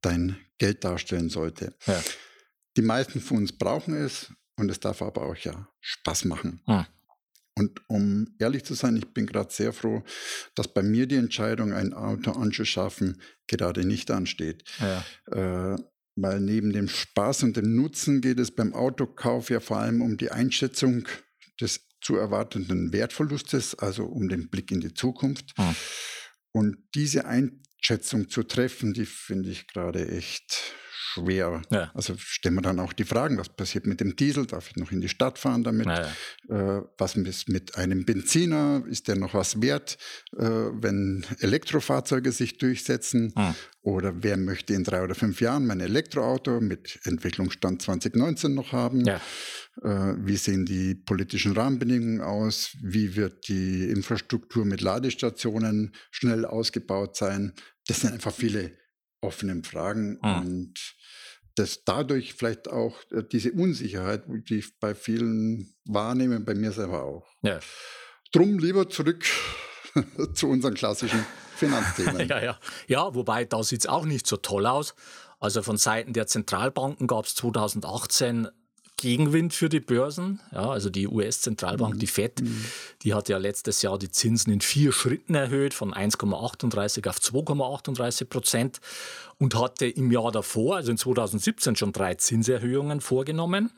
dein 0.00 0.36
Geld 0.58 0.84
darstellen 0.84 1.28
sollte. 1.28 1.74
Ja. 1.86 2.02
Die 2.76 2.82
meisten 2.82 3.20
von 3.20 3.38
uns 3.38 3.52
brauchen 3.52 3.94
es 3.94 4.32
und 4.56 4.70
es 4.70 4.80
darf 4.80 5.02
aber 5.02 5.22
auch 5.22 5.36
ja 5.36 5.68
Spaß 5.80 6.24
machen. 6.24 6.62
Mhm. 6.66 6.86
Und 7.56 7.82
um 7.88 8.34
ehrlich 8.38 8.64
zu 8.64 8.74
sein, 8.74 8.96
ich 8.96 9.12
bin 9.12 9.26
gerade 9.26 9.52
sehr 9.52 9.72
froh, 9.72 10.02
dass 10.54 10.72
bei 10.72 10.82
mir 10.82 11.06
die 11.06 11.16
Entscheidung, 11.16 11.72
ein 11.72 11.92
Auto 11.92 12.32
anzuschaffen, 12.32 13.20
gerade 13.46 13.84
nicht 13.84 14.10
ansteht. 14.10 14.64
Ja. 14.78 15.74
Äh, 15.74 15.76
weil 16.16 16.40
neben 16.40 16.72
dem 16.72 16.88
Spaß 16.88 17.44
und 17.44 17.56
dem 17.56 17.74
Nutzen 17.74 18.20
geht 18.20 18.38
es 18.40 18.50
beim 18.50 18.74
Autokauf 18.74 19.50
ja 19.50 19.60
vor 19.60 19.78
allem 19.78 20.02
um 20.02 20.16
die 20.16 20.30
Einschätzung 20.30 21.06
des 21.60 21.86
zu 22.00 22.16
erwartenden 22.16 22.92
Wertverlustes, 22.92 23.74
also 23.78 24.04
um 24.04 24.28
den 24.28 24.48
Blick 24.48 24.70
in 24.70 24.80
die 24.80 24.94
Zukunft. 24.94 25.52
Hm. 25.56 25.76
Und 26.52 26.78
diese 26.94 27.26
Einschätzung 27.26 28.28
zu 28.28 28.42
treffen, 28.42 28.94
die 28.94 29.06
finde 29.06 29.50
ich 29.50 29.66
gerade 29.66 30.08
echt 30.10 30.74
schwer. 31.14 31.62
Ja. 31.70 31.90
Also 31.94 32.14
stellen 32.16 32.54
wir 32.54 32.62
dann 32.62 32.80
auch 32.80 32.92
die 32.92 33.04
Fragen, 33.04 33.38
was 33.38 33.48
passiert 33.48 33.86
mit 33.86 34.00
dem 34.00 34.16
Diesel? 34.16 34.46
Darf 34.46 34.70
ich 34.70 34.76
noch 34.76 34.92
in 34.92 35.00
die 35.00 35.08
Stadt 35.08 35.38
fahren 35.38 35.64
damit? 35.64 35.86
Ja, 35.86 36.06
ja. 36.48 36.78
Äh, 36.78 36.82
was 36.98 37.16
ist 37.16 37.48
mit 37.48 37.76
einem 37.76 38.04
Benziner? 38.04 38.82
Ist 38.88 39.08
der 39.08 39.16
noch 39.16 39.34
was 39.34 39.60
wert, 39.60 39.98
äh, 40.36 40.44
wenn 40.44 41.26
Elektrofahrzeuge 41.40 42.32
sich 42.32 42.58
durchsetzen? 42.58 43.32
Hm. 43.36 43.54
Oder 43.82 44.22
wer 44.22 44.36
möchte 44.36 44.74
in 44.74 44.84
drei 44.84 45.02
oder 45.02 45.14
fünf 45.14 45.40
Jahren 45.40 45.66
mein 45.66 45.80
Elektroauto 45.80 46.60
mit 46.60 47.00
Entwicklungsstand 47.04 47.82
2019 47.82 48.54
noch 48.54 48.72
haben? 48.72 49.06
Äh, 49.82 50.14
wie 50.18 50.36
sehen 50.36 50.66
die 50.66 50.94
politischen 50.94 51.52
Rahmenbedingungen 51.52 52.20
aus? 52.20 52.76
Wie 52.82 53.16
wird 53.16 53.48
die 53.48 53.88
Infrastruktur 53.90 54.64
mit 54.64 54.82
Ladestationen 54.82 55.94
schnell 56.10 56.44
ausgebaut 56.44 57.16
sein? 57.16 57.54
Das 57.86 58.00
sind 58.00 58.12
einfach 58.12 58.34
viele 58.34 58.79
offene 59.20 59.62
Fragen 59.62 60.18
hm. 60.22 60.40
und 60.40 60.96
dass 61.56 61.84
dadurch 61.84 62.34
vielleicht 62.34 62.68
auch 62.68 62.96
äh, 63.10 63.22
diese 63.30 63.52
Unsicherheit, 63.52 64.24
die 64.26 64.58
ich 64.58 64.78
bei 64.78 64.94
vielen 64.94 65.74
wahrnehme, 65.84 66.40
bei 66.40 66.54
mir 66.54 66.72
selber 66.72 67.04
auch. 67.04 67.26
Ja. 67.42 67.60
Drum 68.32 68.58
lieber 68.58 68.88
zurück 68.88 69.24
zu 70.34 70.48
unseren 70.48 70.74
klassischen 70.74 71.26
Finanzthemen. 71.56 72.28
ja, 72.28 72.42
ja. 72.42 72.58
ja, 72.86 73.14
wobei 73.14 73.44
da 73.44 73.62
sieht 73.62 73.80
es 73.80 73.86
auch 73.86 74.04
nicht 74.04 74.26
so 74.26 74.36
toll 74.36 74.66
aus. 74.66 74.94
Also 75.38 75.62
von 75.62 75.76
Seiten 75.76 76.12
der 76.12 76.26
Zentralbanken 76.26 77.06
gab 77.06 77.24
es 77.24 77.34
2018 77.34 78.48
Gegenwind 79.00 79.54
für 79.54 79.70
die 79.70 79.80
Börsen. 79.80 80.40
Ja, 80.52 80.68
also 80.70 80.90
die 80.90 81.08
US-Zentralbank, 81.08 81.94
mhm. 81.94 81.98
die 81.98 82.06
FED, 82.06 82.42
mhm. 82.42 82.64
die 83.02 83.14
hat 83.14 83.30
ja 83.30 83.38
letztes 83.38 83.80
Jahr 83.80 83.98
die 83.98 84.10
Zinsen 84.10 84.52
in 84.52 84.60
vier 84.60 84.92
Schritten 84.92 85.34
erhöht, 85.34 85.72
von 85.72 85.94
1,38 85.94 87.08
auf 87.08 87.16
2,38 87.16 88.26
Prozent 88.26 88.80
und 89.38 89.58
hatte 89.58 89.86
im 89.86 90.12
Jahr 90.12 90.30
davor, 90.30 90.76
also 90.76 90.90
in 90.90 90.98
2017, 90.98 91.76
schon 91.76 91.92
drei 91.92 92.14
Zinserhöhungen 92.14 93.00
vorgenommen. 93.00 93.72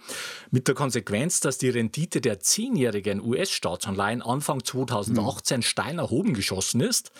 Mit 0.50 0.66
der 0.66 0.74
Konsequenz, 0.74 1.38
dass 1.38 1.56
die 1.56 1.70
Rendite 1.70 2.20
der 2.20 2.40
zehnjährigen 2.40 3.24
US-Staatsanleihen 3.24 4.22
Anfang 4.22 4.64
2018 4.64 5.58
mhm. 5.58 5.62
steil 5.62 5.94
nach 5.94 6.10
oben 6.10 6.34
geschossen 6.34 6.80
ist 6.80 7.12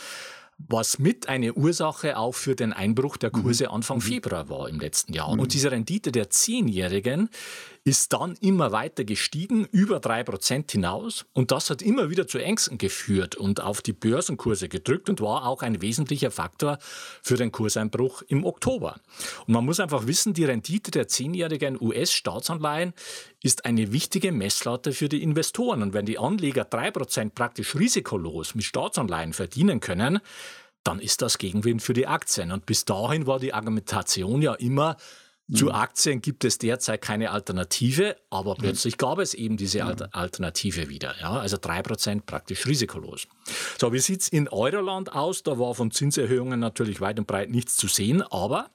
was 0.68 0.98
mit 0.98 1.28
eine 1.28 1.54
Ursache 1.54 2.16
auch 2.16 2.34
für 2.34 2.54
den 2.54 2.72
Einbruch 2.72 3.16
der 3.16 3.30
Kurse 3.30 3.64
mhm. 3.64 3.74
Anfang 3.74 3.96
mhm. 3.98 4.02
Februar 4.02 4.48
war 4.48 4.68
im 4.68 4.80
letzten 4.80 5.12
Jahr. 5.12 5.28
Und 5.28 5.40
mhm. 5.40 5.48
diese 5.48 5.70
Rendite 5.70 6.12
der 6.12 6.30
Zehnjährigen 6.30 7.30
ist 7.84 8.12
dann 8.12 8.36
immer 8.40 8.70
weiter 8.70 9.02
gestiegen, 9.04 9.66
über 9.72 9.98
drei 9.98 10.22
Prozent 10.22 10.70
hinaus. 10.70 11.24
Und 11.32 11.50
das 11.50 11.68
hat 11.68 11.82
immer 11.82 12.10
wieder 12.10 12.28
zu 12.28 12.38
Ängsten 12.38 12.78
geführt 12.78 13.34
und 13.34 13.60
auf 13.60 13.82
die 13.82 13.92
Börsenkurse 13.92 14.68
gedrückt 14.68 15.08
und 15.10 15.20
war 15.20 15.46
auch 15.46 15.62
ein 15.62 15.82
wesentlicher 15.82 16.30
Faktor 16.30 16.78
für 17.22 17.36
den 17.36 17.50
Kurseinbruch 17.50 18.22
im 18.28 18.44
Oktober. 18.44 19.00
Und 19.46 19.54
man 19.54 19.64
muss 19.64 19.80
einfach 19.80 20.06
wissen, 20.06 20.32
die 20.32 20.44
Rendite 20.44 20.92
der 20.92 21.08
zehnjährigen 21.08 21.80
US-Staatsanleihen 21.80 22.92
ist 23.42 23.64
eine 23.64 23.92
wichtige 23.92 24.30
Messlatte 24.30 24.92
für 24.92 25.08
die 25.08 25.22
Investoren. 25.22 25.82
Und 25.82 25.92
wenn 25.92 26.06
die 26.06 26.18
Anleger 26.18 26.64
drei 26.64 26.92
Prozent 26.92 27.34
praktisch 27.34 27.74
risikolos 27.74 28.54
mit 28.54 28.64
Staatsanleihen 28.64 29.32
verdienen 29.32 29.80
können, 29.80 30.20
dann 30.84 31.00
ist 31.00 31.22
das 31.22 31.38
Gegenwind 31.38 31.82
für 31.82 31.94
die 31.94 32.06
Aktien. 32.06 32.52
Und 32.52 32.66
bis 32.66 32.84
dahin 32.84 33.26
war 33.26 33.38
die 33.38 33.54
Argumentation 33.54 34.42
ja 34.42 34.54
immer, 34.54 34.96
zu 35.52 35.66
mhm. 35.66 35.72
Aktien 35.72 36.22
gibt 36.22 36.44
es 36.44 36.58
derzeit 36.58 37.02
keine 37.02 37.30
Alternative, 37.30 38.16
aber 38.30 38.54
plötzlich 38.54 38.96
gab 38.96 39.18
es 39.18 39.34
eben 39.34 39.56
diese 39.56 39.84
Alternative 39.84 40.88
wieder. 40.88 41.14
Ja, 41.20 41.32
also 41.32 41.56
3% 41.56 42.22
praktisch 42.24 42.66
risikolos. 42.66 43.26
So, 43.78 43.92
wie 43.92 43.98
sieht 43.98 44.22
es 44.22 44.28
in 44.28 44.48
Euroland 44.48 45.12
aus? 45.12 45.42
Da 45.42 45.58
war 45.58 45.74
von 45.74 45.90
Zinserhöhungen 45.90 46.60
natürlich 46.60 47.00
weit 47.00 47.18
und 47.18 47.26
breit 47.26 47.50
nichts 47.50 47.76
zu 47.76 47.88
sehen, 47.88 48.22
aber 48.22 48.70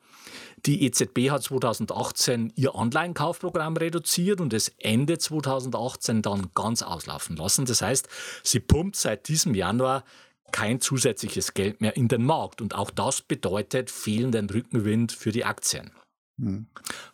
die 0.66 0.84
EZB 0.86 1.30
hat 1.30 1.44
2018 1.44 2.52
ihr 2.56 2.76
Anleihenkaufprogramm 2.76 3.78
reduziert 3.78 4.42
und 4.42 4.54
es 4.54 4.70
Ende 4.80 5.18
2018 5.18 6.22
dann 6.22 6.50
ganz 6.54 6.82
auslaufen 6.82 7.38
lassen. 7.38 7.66
Das 7.66 7.82
heißt, 7.82 8.08
sie 8.44 8.60
pumpt 8.60 8.96
seit 8.96 9.28
diesem 9.30 9.56
Januar 9.56 10.04
kein 10.52 10.82
zusätzliches 10.82 11.54
Geld 11.54 11.82
mehr 11.82 11.96
in 11.96 12.08
den 12.08 12.24
Markt. 12.24 12.62
Und 12.62 12.76
auch 12.76 12.92
das 12.92 13.22
bedeutet 13.22 13.92
fehlenden 13.92 14.50
Rückenwind 14.50 15.12
für 15.12 15.32
die 15.32 15.46
Aktien. 15.46 15.92
Mhm. 16.38 16.68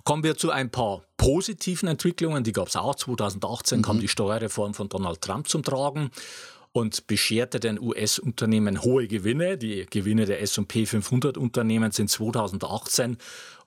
Kommen 0.04 0.24
wir 0.24 0.38
zu 0.38 0.52
ein 0.52 0.70
paar 0.70 1.02
positiven 1.18 1.88
Entwicklungen. 1.88 2.44
Die 2.44 2.52
gab 2.52 2.68
es 2.68 2.76
auch. 2.76 2.96
2018 2.96 3.80
mhm. 3.80 3.84
kam 3.84 4.00
die 4.00 4.08
Steuerreform 4.08 4.74
von 4.74 4.90
Donald 4.90 5.22
Trump 5.22 5.48
zum 5.48 5.64
Tragen 5.64 6.12
und 6.74 7.08
bescherte 7.08 7.60
den 7.60 7.80
US-Unternehmen 7.80 8.82
hohe 8.82 9.08
Gewinne. 9.08 9.58
Die 9.58 9.86
Gewinne 9.90 10.26
der 10.26 10.42
S&P 10.42 10.86
500 10.86 11.38
Unternehmen 11.38 11.92
sind 11.92 12.10
2018 12.10 13.18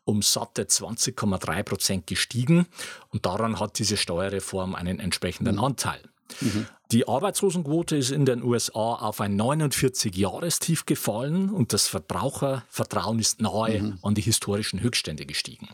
um 0.04 0.22
satte 0.22 0.62
20,3 0.62 1.62
Prozent 1.64 2.06
gestiegen 2.06 2.66
und 3.08 3.26
daran 3.26 3.58
hat 3.58 3.78
diese 3.78 3.96
Steuerreform 3.96 4.74
einen 4.74 5.00
entsprechenden 5.00 5.56
mhm. 5.56 5.64
Anteil. 5.64 6.00
Mhm. 6.40 6.66
Die 6.92 7.08
Arbeitslosenquote 7.08 7.96
ist 7.96 8.10
in 8.10 8.24
den 8.24 8.42
USA 8.42 8.94
auf 8.94 9.20
ein 9.20 9.40
49-Jahrestief 9.40 10.86
gefallen 10.86 11.50
und 11.50 11.72
das 11.72 11.88
Verbrauchervertrauen 11.88 13.18
ist 13.18 13.40
nahe 13.40 13.82
mhm. 13.82 13.98
an 14.02 14.14
die 14.14 14.22
historischen 14.22 14.80
Höchststände 14.80 15.26
gestiegen. 15.26 15.68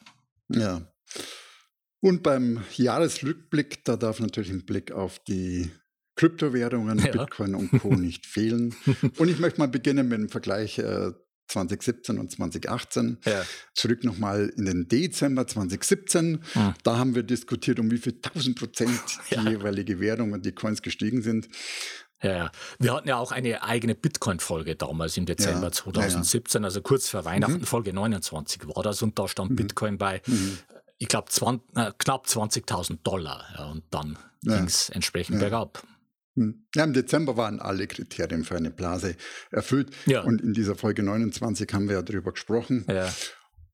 Ja. 0.49 0.83
Und 2.01 2.23
beim 2.23 2.65
Jahresrückblick, 2.75 3.85
da 3.85 3.97
darf 3.97 4.21
natürlich 4.21 4.51
ein 4.51 4.65
Blick 4.65 4.91
auf 4.91 5.19
die 5.21 5.71
Kryptowährungen, 6.17 6.99
ja. 6.99 7.13
Bitcoin 7.13 7.55
und 7.55 7.71
Co. 7.81 7.95
nicht 7.95 8.27
fehlen. 8.27 8.75
Und 9.19 9.29
ich 9.29 9.39
möchte 9.39 9.61
mal 9.61 9.69
beginnen 9.69 10.09
mit 10.09 10.19
dem 10.19 10.29
Vergleich 10.29 10.79
äh, 10.79 11.13
2017 11.53 12.19
und 12.19 12.31
2018. 12.31 13.19
Ja. 13.25 13.45
Zurück 13.75 14.05
nochmal 14.05 14.53
in 14.57 14.65
den 14.65 14.89
Dezember 14.89 15.47
2017. 15.47 16.43
Hm. 16.53 16.75
Da 16.83 16.99
haben 16.99 17.15
wir 17.15 17.23
diskutiert, 17.23 17.79
um 17.79 17.91
wie 17.91 17.99
viel 17.99 18.15
1000 18.15 18.59
Prozent 18.59 19.01
die 19.31 19.35
ja. 19.37 19.49
jeweilige 19.49 20.01
Währung 20.01 20.33
und 20.33 20.45
die 20.45 20.53
Coins 20.53 20.83
gestiegen 20.83 21.23
sind. 21.23 21.49
Ja, 22.23 22.31
ja. 22.31 22.53
Wir 22.79 22.95
hatten 22.95 23.09
ja 23.09 23.17
auch 23.17 23.33
eine 23.33 23.63
eigene 23.63 23.95
Bitcoin-Folge 23.95 24.77
damals 24.77 25.17
im 25.17 25.27
Dezember 25.27 25.67
ja, 25.69 25.73
2017, 25.73 26.65
also 26.65 26.81
kurz 26.81 27.09
vor 27.09 27.25
Weihnachten, 27.25 27.59
mhm. 27.59 27.67
Folge 27.67 27.93
29 27.93 28.69
war 28.69 28.83
das 28.83 29.03
und 29.03 29.19
da 29.19 29.27
stand 29.29 29.51
mhm. 29.51 29.57
Bitcoin 29.57 29.99
bei, 29.99 30.23
mhm. 30.27 30.59
ich 30.99 31.09
glaube, 31.09 31.29
äh, 31.75 31.91
knapp 31.99 32.27
20.000 32.27 32.99
Dollar. 33.03 33.45
Ja, 33.57 33.71
und 33.71 33.83
dann 33.91 34.19
ging 34.43 34.65
es 34.65 34.89
entsprechend 34.91 35.41
bergab. 35.41 35.83
Hm. 36.37 36.67
Ja, 36.75 36.85
im 36.85 36.93
Dezember 36.93 37.37
waren 37.37 37.61
alle 37.61 37.87
Kriterien 37.87 38.45
für 38.45 38.57
eine 38.57 38.71
Blase 38.71 39.17
erfüllt. 39.51 39.91
Ja. 40.07 40.23
Und 40.23 40.41
in 40.41 40.53
dieser 40.53 40.75
Folge 40.75 41.03
29 41.03 41.69
haben 41.73 41.89
wir 41.89 41.97
ja 41.97 42.03
darüber 42.03 42.33
gesprochen. 42.33 42.85
Ja. 42.89 43.13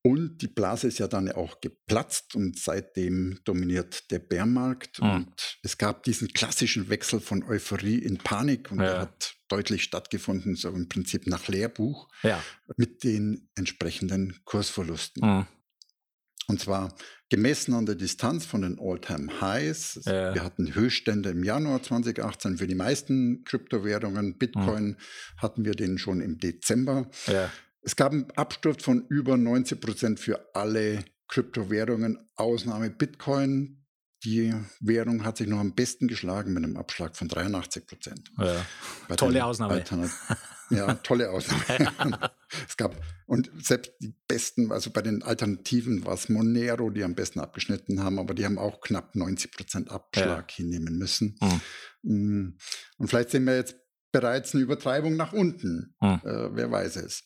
Und 0.03 0.39
die 0.39 0.49
Blase 0.49 0.87
ist 0.87 0.99
ja 0.99 1.09
dann 1.09 1.31
auch 1.33 1.61
geplatzt 1.61 2.35
und 2.35 2.59
seitdem 2.59 3.41
dominiert 3.45 4.11
der 4.11 4.21
Bärmarkt. 4.21 5.03
Mhm. 5.03 5.11
Und 5.11 5.59
es 5.63 5.77
gab 5.77 6.05
diesen 6.05 6.29
klassischen 6.29 6.89
Wechsel 6.89 7.21
von 7.21 7.43
Euphorie 7.43 7.99
in 7.99 8.17
Panik 8.17 8.71
und 8.71 8.79
ja. 8.79 8.85
der 8.85 9.01
hat 9.01 9.35
deutlich 9.49 9.83
stattgefunden, 9.83 10.55
so 10.55 10.69
im 10.71 10.89
Prinzip 10.89 11.27
nach 11.27 11.49
Lehrbuch, 11.49 12.09
ja. 12.23 12.43
mit 12.77 13.03
den 13.03 13.49
entsprechenden 13.57 14.39
Kursverlusten. 14.45 15.29
Mhm. 15.29 15.47
Und 16.49 16.61
zwar 16.61 16.95
gemessen 17.29 17.75
an 17.75 17.85
der 17.85 17.95
Distanz 17.95 18.47
von 18.47 18.63
den 18.63 18.79
All-Time-Highs. 18.81 20.01
Ja. 20.07 20.35
Wir 20.35 20.43
hatten 20.43 20.75
Höchststände 20.75 21.31
im 21.31 21.45
Januar 21.45 21.83
2018 21.83 22.57
für 22.57 22.67
die 22.67 22.75
meisten 22.75 23.45
Kryptowährungen. 23.45 24.39
Bitcoin 24.39 24.87
mhm. 24.87 24.97
hatten 25.37 25.65
wir 25.67 25.75
den 25.75 25.99
schon 25.99 26.23
im 26.23 26.39
Dezember. 26.39 27.11
Ja. 27.27 27.51
Es 27.83 27.97
gab 27.97 28.13
einen 28.13 28.31
Absturz 28.33 28.83
von 28.83 29.07
über 29.09 29.37
90 29.37 29.81
Prozent 29.81 30.21
für 30.21 30.55
alle 30.55 31.05
Kryptowährungen, 31.29 32.19
Ausnahme 32.37 32.89
Bitcoin. 32.91 33.85
Die 34.25 34.55
Währung 34.81 35.25
hat 35.25 35.37
sich 35.37 35.47
noch 35.47 35.61
am 35.61 35.75
besten 35.75 36.09
geschlagen 36.09 36.55
mit 36.55 36.65
einem 36.65 36.79
Abschlag 36.79 37.15
von 37.15 37.29
83 37.29 37.87
Prozent. 37.87 38.33
Ja. 38.39 39.17
Tolle 39.17 39.45
Ausnahme. 39.45 39.85
Ja, 40.71 40.95
tolle 40.95 41.31
Ausnahme. 41.31 41.91
es 42.69 42.77
gab, 42.77 42.95
und 43.27 43.51
selbst 43.63 43.93
die 44.01 44.15
besten, 44.27 44.73
also 44.73 44.91
bei 44.91 45.03
den 45.03 45.23
Alternativen 45.23 46.05
war 46.05 46.15
es 46.15 46.29
Monero, 46.29 46.91
die 46.91 47.05
am 47.05 47.15
besten 47.15 47.41
abgeschnitten 47.41 48.03
haben, 48.03 48.19
aber 48.19 48.35
die 48.35 48.45
haben 48.45 48.59
auch 48.59 48.81
knapp 48.81 49.15
90 49.15 49.53
Prozent 49.53 49.91
Abschlag 49.91 50.51
ja. 50.51 50.57
hinnehmen 50.57 50.99
müssen. 50.99 51.39
Mhm. 52.03 52.59
Und 52.99 53.09
vielleicht 53.09 53.31
sehen 53.31 53.45
wir 53.45 53.57
jetzt 53.57 53.77
bereits 54.13 54.55
eine 54.55 54.63
Übertreibung 54.63 55.17
nach 55.17 55.33
unten. 55.33 55.95
Mhm. 56.01 56.21
Äh, 56.25 56.57
wer 56.57 56.71
weiß 56.71 56.97
es. 56.97 57.25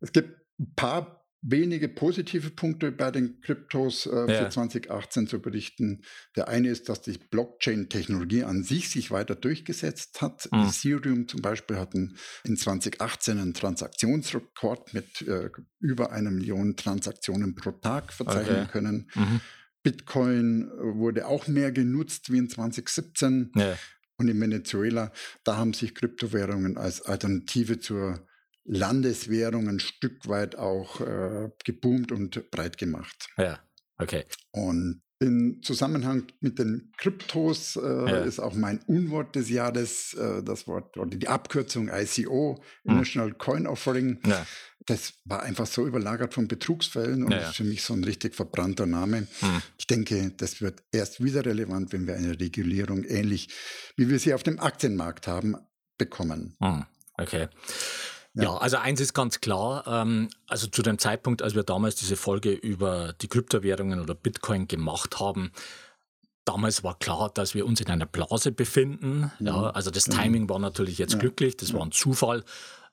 Es 0.00 0.12
gibt 0.12 0.36
ein 0.58 0.74
paar 0.74 1.21
wenige 1.42 1.88
positive 1.88 2.50
Punkte 2.50 2.92
bei 2.92 3.10
den 3.10 3.40
Kryptos 3.40 4.06
äh, 4.06 4.32
ja. 4.32 4.44
für 4.44 4.50
2018 4.50 5.26
zu 5.26 5.42
berichten. 5.42 6.02
Der 6.36 6.48
eine 6.48 6.68
ist, 6.68 6.88
dass 6.88 7.02
die 7.02 7.18
Blockchain-Technologie 7.18 8.44
an 8.44 8.62
sich 8.62 8.88
sich 8.90 9.10
weiter 9.10 9.34
durchgesetzt 9.34 10.22
hat. 10.22 10.48
Mhm. 10.52 10.68
Ethereum 10.68 11.28
zum 11.28 11.42
Beispiel 11.42 11.76
hat 11.76 11.94
in 11.94 12.56
2018 12.56 13.38
einen 13.38 13.54
Transaktionsrekord 13.54 14.94
mit 14.94 15.22
äh, 15.22 15.50
über 15.80 16.12
einer 16.12 16.30
Million 16.30 16.76
Transaktionen 16.76 17.56
pro 17.56 17.72
Tag 17.72 18.12
verzeichnen 18.12 18.62
okay. 18.62 18.72
können. 18.72 19.10
Mhm. 19.14 19.40
Bitcoin 19.82 20.70
wurde 20.78 21.26
auch 21.26 21.48
mehr 21.48 21.72
genutzt 21.72 22.30
wie 22.30 22.38
in 22.38 22.48
2017. 22.48 23.50
Ja. 23.56 23.76
Und 24.16 24.28
in 24.28 24.40
Venezuela, 24.40 25.10
da 25.42 25.56
haben 25.56 25.72
sich 25.72 25.96
Kryptowährungen 25.96 26.76
als 26.76 27.02
Alternative 27.02 27.80
zur 27.80 28.24
Landeswährung 28.64 29.68
ein 29.68 29.80
Stück 29.80 30.28
weit 30.28 30.56
auch 30.56 31.00
äh, 31.00 31.50
geboomt 31.64 32.12
und 32.12 32.50
breit 32.50 32.78
gemacht. 32.78 33.28
Ja, 33.36 33.58
okay. 33.98 34.24
Und 34.52 35.02
im 35.22 35.62
Zusammenhang 35.62 36.26
mit 36.40 36.58
den 36.58 36.92
Kryptos 36.96 37.76
äh, 37.76 37.80
ja. 37.80 38.18
ist 38.18 38.40
auch 38.40 38.54
mein 38.54 38.80
Unwort 38.86 39.36
des 39.36 39.48
Jahres 39.50 40.14
äh, 40.14 40.42
das 40.42 40.66
Wort 40.66 40.96
oder 40.96 41.16
die 41.16 41.28
Abkürzung 41.28 41.88
ICO, 41.88 42.62
hm. 42.84 42.96
National 42.96 43.32
Coin 43.32 43.66
Offering. 43.66 44.18
Ja. 44.26 44.44
Das 44.86 45.14
war 45.24 45.44
einfach 45.44 45.66
so 45.66 45.86
überlagert 45.86 46.34
von 46.34 46.48
Betrugsfällen 46.48 47.22
und 47.22 47.30
ja, 47.30 47.48
ist 47.48 47.56
für 47.56 47.64
mich 47.64 47.84
so 47.84 47.94
ein 47.94 48.02
richtig 48.02 48.34
verbrannter 48.34 48.86
Name. 48.86 49.28
Hm. 49.38 49.62
Ich 49.78 49.86
denke, 49.86 50.32
das 50.36 50.60
wird 50.60 50.82
erst 50.90 51.22
wieder 51.22 51.46
relevant, 51.46 51.92
wenn 51.92 52.08
wir 52.08 52.16
eine 52.16 52.38
Regulierung 52.40 53.04
ähnlich 53.04 53.48
wie 53.96 54.08
wir 54.08 54.18
sie 54.18 54.34
auf 54.34 54.42
dem 54.42 54.58
Aktienmarkt 54.58 55.28
haben, 55.28 55.56
bekommen. 55.98 56.56
Hm. 56.60 56.84
Okay. 57.16 57.48
Ja. 58.34 58.44
ja. 58.44 58.56
also 58.56 58.78
eins 58.78 59.00
ist 59.00 59.14
ganz 59.14 59.40
klar. 59.40 59.84
Ähm, 59.86 60.28
also 60.46 60.66
zu 60.66 60.82
dem 60.82 60.98
Zeitpunkt, 60.98 61.42
als 61.42 61.54
wir 61.54 61.62
damals 61.62 61.96
diese 61.96 62.16
Folge 62.16 62.52
über 62.52 63.14
die 63.20 63.28
Kryptowährungen 63.28 64.00
oder 64.00 64.14
Bitcoin 64.14 64.68
gemacht 64.68 65.20
haben, 65.20 65.52
damals 66.44 66.82
war 66.82 66.98
klar, 66.98 67.30
dass 67.32 67.54
wir 67.54 67.66
uns 67.66 67.80
in 67.80 67.88
einer 67.88 68.06
Blase 68.06 68.52
befinden. 68.52 69.30
Mhm. 69.38 69.46
Ja, 69.46 69.70
also 69.70 69.90
das 69.90 70.08
mhm. 70.08 70.12
Timing 70.12 70.48
war 70.48 70.58
natürlich 70.58 70.98
jetzt 70.98 71.14
ja. 71.14 71.18
glücklich, 71.18 71.56
das 71.56 71.72
war 71.72 71.82
ein 71.82 71.92
Zufall, 71.92 72.44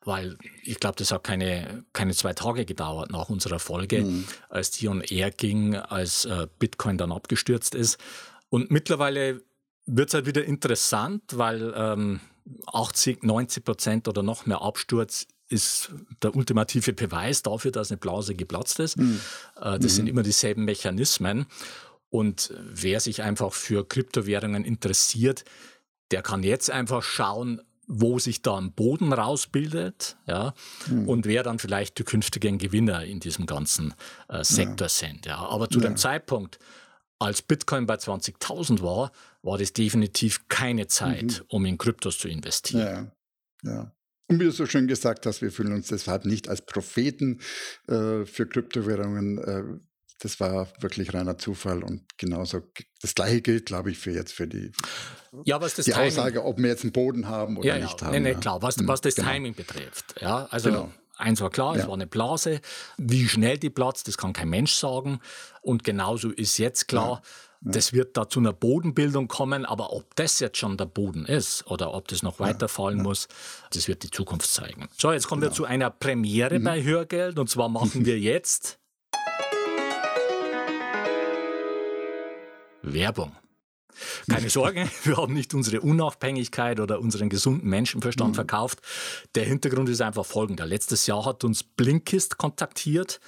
weil 0.03 0.38
ich 0.63 0.79
glaube, 0.79 0.96
das 0.98 1.12
hat 1.12 1.24
keine, 1.24 1.84
keine 1.93 2.13
zwei 2.13 2.34
Tage 2.34 2.65
gedauert 2.65 3.12
nach 3.12 3.29
unserer 3.29 3.60
Folge, 3.60 4.03
mhm. 4.03 4.25
als 4.50 4.72
die 4.72 4.88
on 4.88 5.01
air 5.01 5.31
ging, 5.31 5.75
als 5.75 6.25
äh, 6.25 6.48
Bitcoin 6.60 6.98
dann 6.98 7.12
abgestürzt 7.12 7.75
ist. 7.75 7.98
Und 8.50 8.72
mittlerweile 8.72 9.41
wird 9.86 10.10
es 10.10 10.13
halt 10.13 10.25
wieder 10.25 10.43
interessant, 10.43 11.24
weil 11.34 11.74
ähm, 11.75 12.19
80, 12.68 13.24
90 13.24 13.63
Prozent 13.63 14.08
oder 14.08 14.24
noch 14.24 14.46
mehr 14.46 14.62
Absturz 14.62 15.27
ist 15.50 15.91
der 16.22 16.36
ultimative 16.36 16.94
Beweis 16.94 17.41
dafür, 17.41 17.72
dass 17.72 17.89
eine 17.89 17.98
Blase 17.98 18.36
geplatzt 18.36 18.79
ist. 18.79 18.98
Mhm. 18.98 19.20
Das 19.56 19.82
mhm. 19.82 19.88
sind 19.88 20.08
immer 20.08 20.22
dieselben 20.22 20.63
Mechanismen. 20.63 21.48
Und 22.12 22.53
wer 22.60 23.00
sich 23.00 23.24
einfach 23.24 23.53
für 23.53 23.88
Kryptowährungen 23.88 24.63
interessiert, 24.63 25.44
der 26.12 26.22
kann 26.22 26.44
jetzt 26.44 26.72
einfach 26.72 27.03
schauen, 27.03 27.62
wo 27.88 28.20
sich 28.20 28.44
da 28.44 28.58
ein 28.58 28.72
Boden 28.72 29.12
rausbildet, 29.13 30.18
ja, 30.27 30.53
mhm. 30.88 31.10
und 31.10 31.25
wer 31.25 31.41
dann 31.41 31.58
vielleicht 31.58 31.98
die 31.98 32.03
künftigen 32.03 32.60
Gewinner 32.60 33.03
in 33.03 33.20
diesem 33.20 33.48
ganzen 33.48 33.96
äh, 34.27 34.44
Sektor 34.44 34.86
ja. 34.86 34.89
sind. 34.89 35.25
Ja. 35.25 35.38
Aber 35.38 35.70
zu 35.70 35.79
ja. 35.79 35.88
dem 35.88 35.98
Zeitpunkt, 35.98 36.60
als 37.19 37.41
Bitcoin 37.41 37.85
bei 37.85 37.95
20.000 37.95 38.81
war, 38.81 39.11
war 39.41 39.57
das 39.57 39.73
definitiv 39.73 40.47
keine 40.47 40.88
Zeit, 40.88 41.23
mhm. 41.23 41.45
um 41.49 41.65
in 41.65 41.77
Kryptos 41.77 42.17
zu 42.17 42.27
investieren. 42.27 43.11
Ja, 43.63 43.71
ja. 43.71 43.95
Und 44.27 44.39
wie 44.39 44.45
du 44.45 44.51
so 44.51 44.65
schön 44.65 44.88
gesagt 44.88 45.25
hast, 45.25 45.41
wir 45.41 45.51
fühlen 45.51 45.73
uns 45.73 45.88
deshalb 45.88 46.25
nicht 46.25 46.49
als 46.49 46.63
Propheten 46.63 47.39
äh, 47.88 48.25
für 48.25 48.47
Kryptowährungen. 48.47 49.38
Äh, 49.39 49.63
das 50.19 50.39
war 50.39 50.67
wirklich 50.81 51.13
reiner 51.13 51.38
Zufall 51.38 51.81
und 51.81 52.03
genauso 52.17 52.61
das 53.01 53.15
gleiche 53.15 53.41
gilt, 53.41 53.65
glaube 53.65 53.91
ich, 53.91 53.97
für 53.97 54.11
jetzt 54.11 54.33
für 54.33 54.47
die, 54.47 54.71
ja, 55.45 55.61
was 55.61 55.75
das 55.75 55.85
die 55.85 55.93
Aussage, 55.93 56.43
ob 56.43 56.57
wir 56.57 56.67
jetzt 56.67 56.83
einen 56.83 56.91
Boden 56.91 57.27
haben 57.27 57.57
oder 57.57 57.67
ja, 57.67 57.79
nicht 57.79 58.01
ja. 58.01 58.07
haben. 58.07 58.21
Nee, 58.21 58.33
nee, 58.33 58.39
klar, 58.39 58.61
was, 58.61 58.75
was 58.85 58.99
das 59.01 59.15
genau. 59.15 59.29
Timing 59.29 59.55
betrifft. 59.55 60.15
Ja, 60.21 60.45
also 60.51 60.69
genau. 60.69 60.91
Eins 61.19 61.41
war 61.41 61.49
klar, 61.49 61.75
ja. 61.75 61.81
es 61.81 61.88
war 61.88 61.95
eine 61.95 62.07
Blase. 62.07 62.61
Wie 62.97 63.27
schnell 63.27 63.57
die 63.57 63.70
platzt, 63.70 64.07
das 64.07 64.17
kann 64.17 64.31
kein 64.31 64.50
Mensch 64.50 64.74
sagen. 64.74 65.20
Und 65.61 65.83
genauso 65.83 66.29
ist 66.29 66.57
jetzt 66.57 66.87
klar, 66.87 67.22
ja. 67.61 67.72
das 67.74 67.91
wird 67.91 68.15
da 68.15 68.29
zu 68.29 68.39
einer 68.39 68.53
Bodenbildung 68.53 69.27
kommen. 69.27 69.65
Aber 69.65 69.91
ob 69.91 70.15
das 70.15 70.39
jetzt 70.39 70.57
schon 70.57 70.77
der 70.77 70.85
Boden 70.85 71.25
ist 71.25 71.67
oder 71.67 71.94
ob 71.94 72.07
das 72.07 72.24
noch 72.24 72.39
weiterfallen 72.39 73.03
muss, 73.03 73.27
das 73.72 73.89
wird 73.89 74.03
die 74.03 74.11
Zukunft 74.11 74.50
zeigen. 74.50 74.87
So, 74.98 75.11
jetzt 75.11 75.27
kommen 75.27 75.41
wir 75.41 75.51
zu 75.51 75.65
einer 75.65 75.89
Premiere 75.89 76.57
mhm. 76.57 76.63
bei 76.63 76.83
Hörgeld. 76.83 77.37
Und 77.37 77.50
zwar 77.50 77.67
machen 77.67 78.05
wir 78.05 78.17
jetzt 78.17 78.79
Werbung. 82.81 83.35
Keine 84.29 84.49
Sorge, 84.49 84.87
wir 85.03 85.17
haben 85.17 85.33
nicht 85.33 85.53
unsere 85.53 85.81
Unabhängigkeit 85.81 86.79
oder 86.79 86.99
unseren 86.99 87.29
gesunden 87.29 87.69
Menschenverstand 87.69 88.31
mhm. 88.31 88.35
verkauft. 88.35 88.79
Der 89.35 89.45
Hintergrund 89.45 89.89
ist 89.89 90.01
einfach 90.01 90.25
folgender. 90.25 90.65
Letztes 90.65 91.07
Jahr 91.07 91.25
hat 91.25 91.43
uns 91.43 91.63
Blinkist 91.63 92.37
kontaktiert 92.37 93.19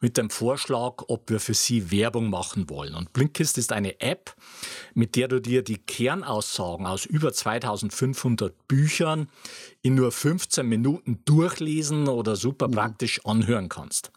mit 0.00 0.16
dem 0.16 0.30
Vorschlag, 0.30 1.04
ob 1.08 1.30
wir 1.30 1.40
für 1.40 1.54
sie 1.54 1.90
Werbung 1.90 2.30
machen 2.30 2.70
wollen. 2.70 2.94
Und 2.94 3.12
Blinkist 3.12 3.58
ist 3.58 3.72
eine 3.72 4.00
App, 4.00 4.34
mit 4.94 5.16
der 5.16 5.28
du 5.28 5.40
dir 5.40 5.62
die 5.62 5.78
Kernaussagen 5.78 6.86
aus 6.86 7.04
über 7.04 7.32
2500 7.32 8.68
Büchern 8.68 9.28
in 9.82 9.94
nur 9.94 10.12
15 10.12 10.66
Minuten 10.66 11.20
durchlesen 11.24 12.08
oder 12.08 12.36
super 12.36 12.68
mhm. 12.68 12.72
praktisch 12.72 13.24
anhören 13.24 13.68
kannst. 13.68 14.10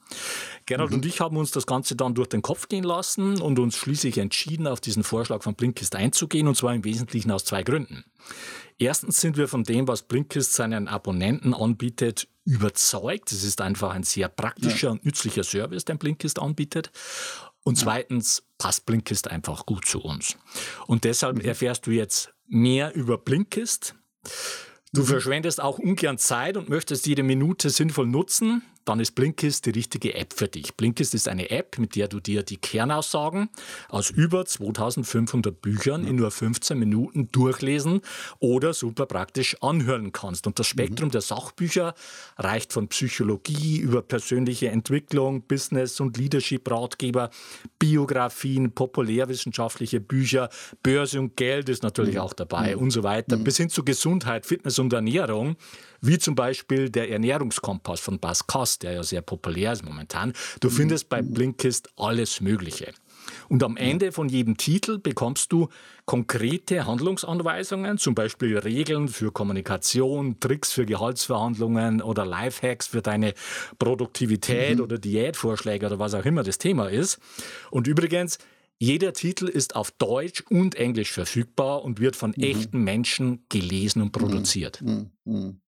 Gerald 0.65 0.91
mhm. 0.91 0.97
und 0.97 1.05
ich 1.05 1.19
haben 1.19 1.37
uns 1.37 1.51
das 1.51 1.65
Ganze 1.65 1.95
dann 1.95 2.15
durch 2.15 2.29
den 2.29 2.41
Kopf 2.41 2.69
gehen 2.69 2.83
lassen 2.83 3.41
und 3.41 3.59
uns 3.59 3.75
schließlich 3.75 4.17
entschieden, 4.17 4.67
auf 4.67 4.79
diesen 4.79 5.03
Vorschlag 5.03 5.43
von 5.43 5.55
Blinkist 5.55 5.95
einzugehen, 5.95 6.47
und 6.47 6.55
zwar 6.55 6.73
im 6.73 6.83
Wesentlichen 6.83 7.31
aus 7.31 7.45
zwei 7.45 7.63
Gründen. 7.63 8.05
Erstens 8.79 9.19
sind 9.19 9.37
wir 9.37 9.47
von 9.47 9.63
dem, 9.63 9.87
was 9.87 10.03
Blinkist 10.03 10.53
seinen 10.53 10.87
Abonnenten 10.87 11.53
anbietet, 11.53 12.27
überzeugt. 12.45 13.31
Es 13.31 13.43
ist 13.43 13.61
einfach 13.61 13.91
ein 13.91 14.03
sehr 14.03 14.29
praktischer 14.29 14.87
ja. 14.87 14.91
und 14.91 15.05
nützlicher 15.05 15.43
Service, 15.43 15.85
den 15.85 15.97
Blinkist 15.97 16.39
anbietet. 16.39 16.91
Und 17.63 17.77
zweitens 17.77 18.43
passt 18.57 18.85
Blinkist 18.85 19.29
einfach 19.29 19.65
gut 19.65 19.85
zu 19.85 20.01
uns. 20.01 20.37
Und 20.87 21.05
deshalb 21.05 21.37
mhm. 21.37 21.45
erfährst 21.45 21.87
du 21.87 21.91
jetzt 21.91 22.33
mehr 22.47 22.93
über 22.93 23.17
Blinkist. 23.17 23.95
Du 24.91 25.01
mhm. 25.01 25.05
verschwendest 25.05 25.61
auch 25.61 25.79
ungern 25.79 26.17
Zeit 26.17 26.57
und 26.57 26.69
möchtest 26.69 27.05
jede 27.07 27.23
Minute 27.23 27.69
sinnvoll 27.69 28.07
nutzen 28.07 28.63
dann 28.85 28.99
ist 28.99 29.15
Blinkist 29.15 29.65
die 29.65 29.71
richtige 29.71 30.13
App 30.15 30.33
für 30.33 30.47
dich. 30.47 30.75
Blinkist 30.75 31.13
ist 31.13 31.27
eine 31.27 31.49
App, 31.49 31.77
mit 31.77 31.95
der 31.95 32.07
du 32.07 32.19
dir 32.19 32.43
die 32.43 32.57
Kernaussagen 32.57 33.49
aus 33.89 34.09
über 34.09 34.45
2500 34.45 35.61
Büchern 35.61 36.05
in 36.05 36.17
nur 36.17 36.31
15 36.31 36.77
Minuten 36.77 37.29
durchlesen 37.31 38.01
oder 38.39 38.73
super 38.73 39.05
praktisch 39.05 39.55
anhören 39.61 40.11
kannst. 40.11 40.47
Und 40.47 40.59
das 40.59 40.67
Spektrum 40.67 41.07
mhm. 41.07 41.11
der 41.11 41.21
Sachbücher 41.21 41.93
reicht 42.37 42.73
von 42.73 42.87
Psychologie 42.89 43.77
über 43.77 44.01
persönliche 44.01 44.69
Entwicklung, 44.69 45.43
Business- 45.43 45.99
und 45.99 46.17
Leadership-Ratgeber, 46.17 47.29
Biografien, 47.79 48.71
populärwissenschaftliche 48.71 49.99
Bücher, 49.99 50.49
Börse 50.81 51.19
und 51.19 51.37
Geld 51.37 51.69
ist 51.69 51.83
natürlich 51.83 52.15
mhm. 52.15 52.21
auch 52.21 52.33
dabei 52.33 52.75
mhm. 52.75 52.81
und 52.81 52.91
so 52.91 53.03
weiter, 53.03 53.37
mhm. 53.37 53.43
bis 53.43 53.57
hin 53.57 53.69
zu 53.69 53.83
Gesundheit, 53.83 54.45
Fitness 54.45 54.79
und 54.79 54.93
Ernährung 54.93 55.55
wie 56.03 56.19
zum 56.19 56.35
Beispiel 56.35 56.89
der 56.89 57.09
Ernährungskompass 57.09 57.99
von 57.99 58.19
Bas 58.19 58.45
Koss, 58.45 58.79
der 58.79 58.93
ja 58.93 59.03
sehr 59.03 59.21
populär 59.21 59.73
ist 59.73 59.83
momentan. 59.83 60.33
Du 60.59 60.69
mhm. 60.69 60.73
findest 60.73 61.09
bei 61.09 61.21
Blinkist 61.21 61.89
alles 61.95 62.41
Mögliche. 62.41 62.93
Und 63.47 63.63
am 63.63 63.77
Ende 63.77 64.11
von 64.11 64.27
jedem 64.27 64.57
Titel 64.57 64.99
bekommst 64.99 65.51
du 65.53 65.69
konkrete 66.05 66.85
Handlungsanweisungen, 66.85 67.97
zum 67.97 68.15
Beispiel 68.15 68.57
Regeln 68.57 69.07
für 69.07 69.31
Kommunikation, 69.31 70.39
Tricks 70.39 70.73
für 70.73 70.85
Gehaltsverhandlungen 70.85 72.01
oder 72.01 72.25
Lifehacks 72.25 72.87
für 72.87 73.01
deine 73.01 73.33
Produktivität 73.79 74.77
mhm. 74.77 74.83
oder 74.83 74.97
Diätvorschläge 74.97 75.85
oder 75.85 75.99
was 75.99 76.13
auch 76.13 76.25
immer 76.25 76.43
das 76.43 76.57
Thema 76.57 76.87
ist. 76.87 77.19
Und 77.71 77.87
übrigens, 77.87 78.39
jeder 78.77 79.13
Titel 79.13 79.47
ist 79.47 79.75
auf 79.75 79.91
Deutsch 79.91 80.43
und 80.49 80.75
Englisch 80.75 81.11
verfügbar 81.11 81.83
und 81.83 82.01
wird 82.01 82.17
von 82.17 82.33
mhm. 82.35 82.43
echten 82.43 82.83
Menschen 82.83 83.45
gelesen 83.47 84.01
und 84.01 84.11
produziert. 84.11 84.81
Mhm. 84.81 85.61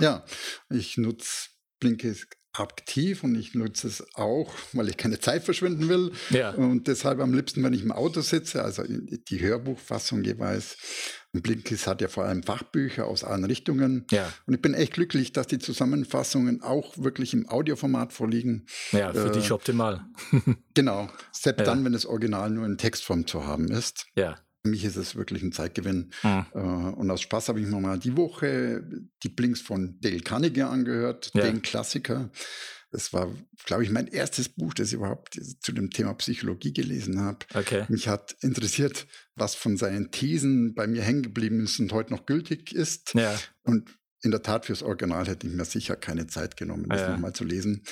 Ja, 0.00 0.24
ich 0.70 0.96
nutze 0.96 1.50
Blinkist 1.80 2.26
aktiv 2.54 3.24
und 3.24 3.34
ich 3.34 3.54
nutze 3.54 3.86
es 3.86 4.04
auch, 4.14 4.52
weil 4.72 4.88
ich 4.88 4.96
keine 4.96 5.18
Zeit 5.18 5.42
verschwinden 5.42 5.88
will. 5.88 6.12
Ja. 6.30 6.50
Und 6.50 6.86
deshalb 6.86 7.20
am 7.20 7.32
liebsten, 7.32 7.62
wenn 7.62 7.72
ich 7.72 7.82
im 7.82 7.92
Auto 7.92 8.20
sitze, 8.20 8.62
also 8.62 8.84
die 8.86 9.40
Hörbuchfassung 9.40 10.22
jeweils. 10.22 10.76
Und 11.32 11.42
Blinkist 11.42 11.86
hat 11.86 12.02
ja 12.02 12.08
vor 12.08 12.24
allem 12.24 12.42
Fachbücher 12.42 13.06
aus 13.06 13.24
allen 13.24 13.44
Richtungen. 13.44 14.06
Ja. 14.10 14.30
Und 14.46 14.54
ich 14.54 14.60
bin 14.60 14.74
echt 14.74 14.92
glücklich, 14.92 15.32
dass 15.32 15.46
die 15.46 15.58
Zusammenfassungen 15.58 16.62
auch 16.62 16.98
wirklich 16.98 17.32
im 17.32 17.48
Audioformat 17.48 18.12
vorliegen. 18.12 18.66
Ja, 18.92 19.14
für 19.14 19.28
äh, 19.28 19.32
dich 19.32 19.50
optimal. 19.50 20.04
genau. 20.74 21.08
Selbst 21.32 21.60
ja. 21.60 21.64
dann, 21.64 21.86
wenn 21.86 21.94
das 21.94 22.04
Original 22.04 22.50
nur 22.50 22.66
in 22.66 22.76
Textform 22.76 23.26
zu 23.26 23.46
haben 23.46 23.70
ist. 23.70 24.06
Ja. 24.14 24.36
Für 24.64 24.70
mich 24.70 24.84
ist 24.84 24.96
es 24.96 25.16
wirklich 25.16 25.42
ein 25.42 25.52
Zeitgewinn. 25.52 26.12
Mhm. 26.22 26.94
und 26.94 27.10
aus 27.10 27.20
Spaß 27.22 27.48
habe 27.48 27.60
ich 27.60 27.66
mir 27.66 27.80
mal 27.80 27.98
die 27.98 28.16
Woche 28.16 28.84
die 29.22 29.28
Blinks 29.28 29.60
von 29.60 29.98
Dale 30.00 30.20
Carnegie 30.20 30.62
angehört, 30.62 31.30
ja. 31.34 31.42
den 31.42 31.62
Klassiker. 31.62 32.30
Das 32.92 33.12
war, 33.14 33.34
glaube 33.64 33.84
ich, 33.84 33.90
mein 33.90 34.06
erstes 34.06 34.50
Buch, 34.50 34.74
das 34.74 34.88
ich 34.88 34.94
überhaupt 34.94 35.40
zu 35.60 35.72
dem 35.72 35.90
Thema 35.90 36.12
Psychologie 36.14 36.74
gelesen 36.74 37.20
habe. 37.20 37.38
Okay. 37.54 37.86
Mich 37.88 38.06
hat 38.06 38.36
interessiert, 38.42 39.06
was 39.34 39.54
von 39.54 39.78
seinen 39.78 40.10
Thesen 40.10 40.74
bei 40.74 40.86
mir 40.86 41.02
hängen 41.02 41.22
geblieben 41.22 41.64
ist 41.64 41.80
und 41.80 41.90
heute 41.92 42.12
noch 42.12 42.26
gültig 42.26 42.72
ist. 42.72 43.14
Ja. 43.14 43.34
Und 43.62 43.98
in 44.20 44.30
der 44.30 44.42
Tat 44.42 44.66
fürs 44.66 44.82
Original 44.82 45.26
hätte 45.26 45.46
ich 45.46 45.54
mir 45.54 45.64
sicher 45.64 45.96
keine 45.96 46.26
Zeit 46.26 46.56
genommen, 46.58 46.86
das 46.88 47.00
ja. 47.00 47.12
nochmal 47.12 47.32
zu 47.32 47.44
lesen. 47.44 47.82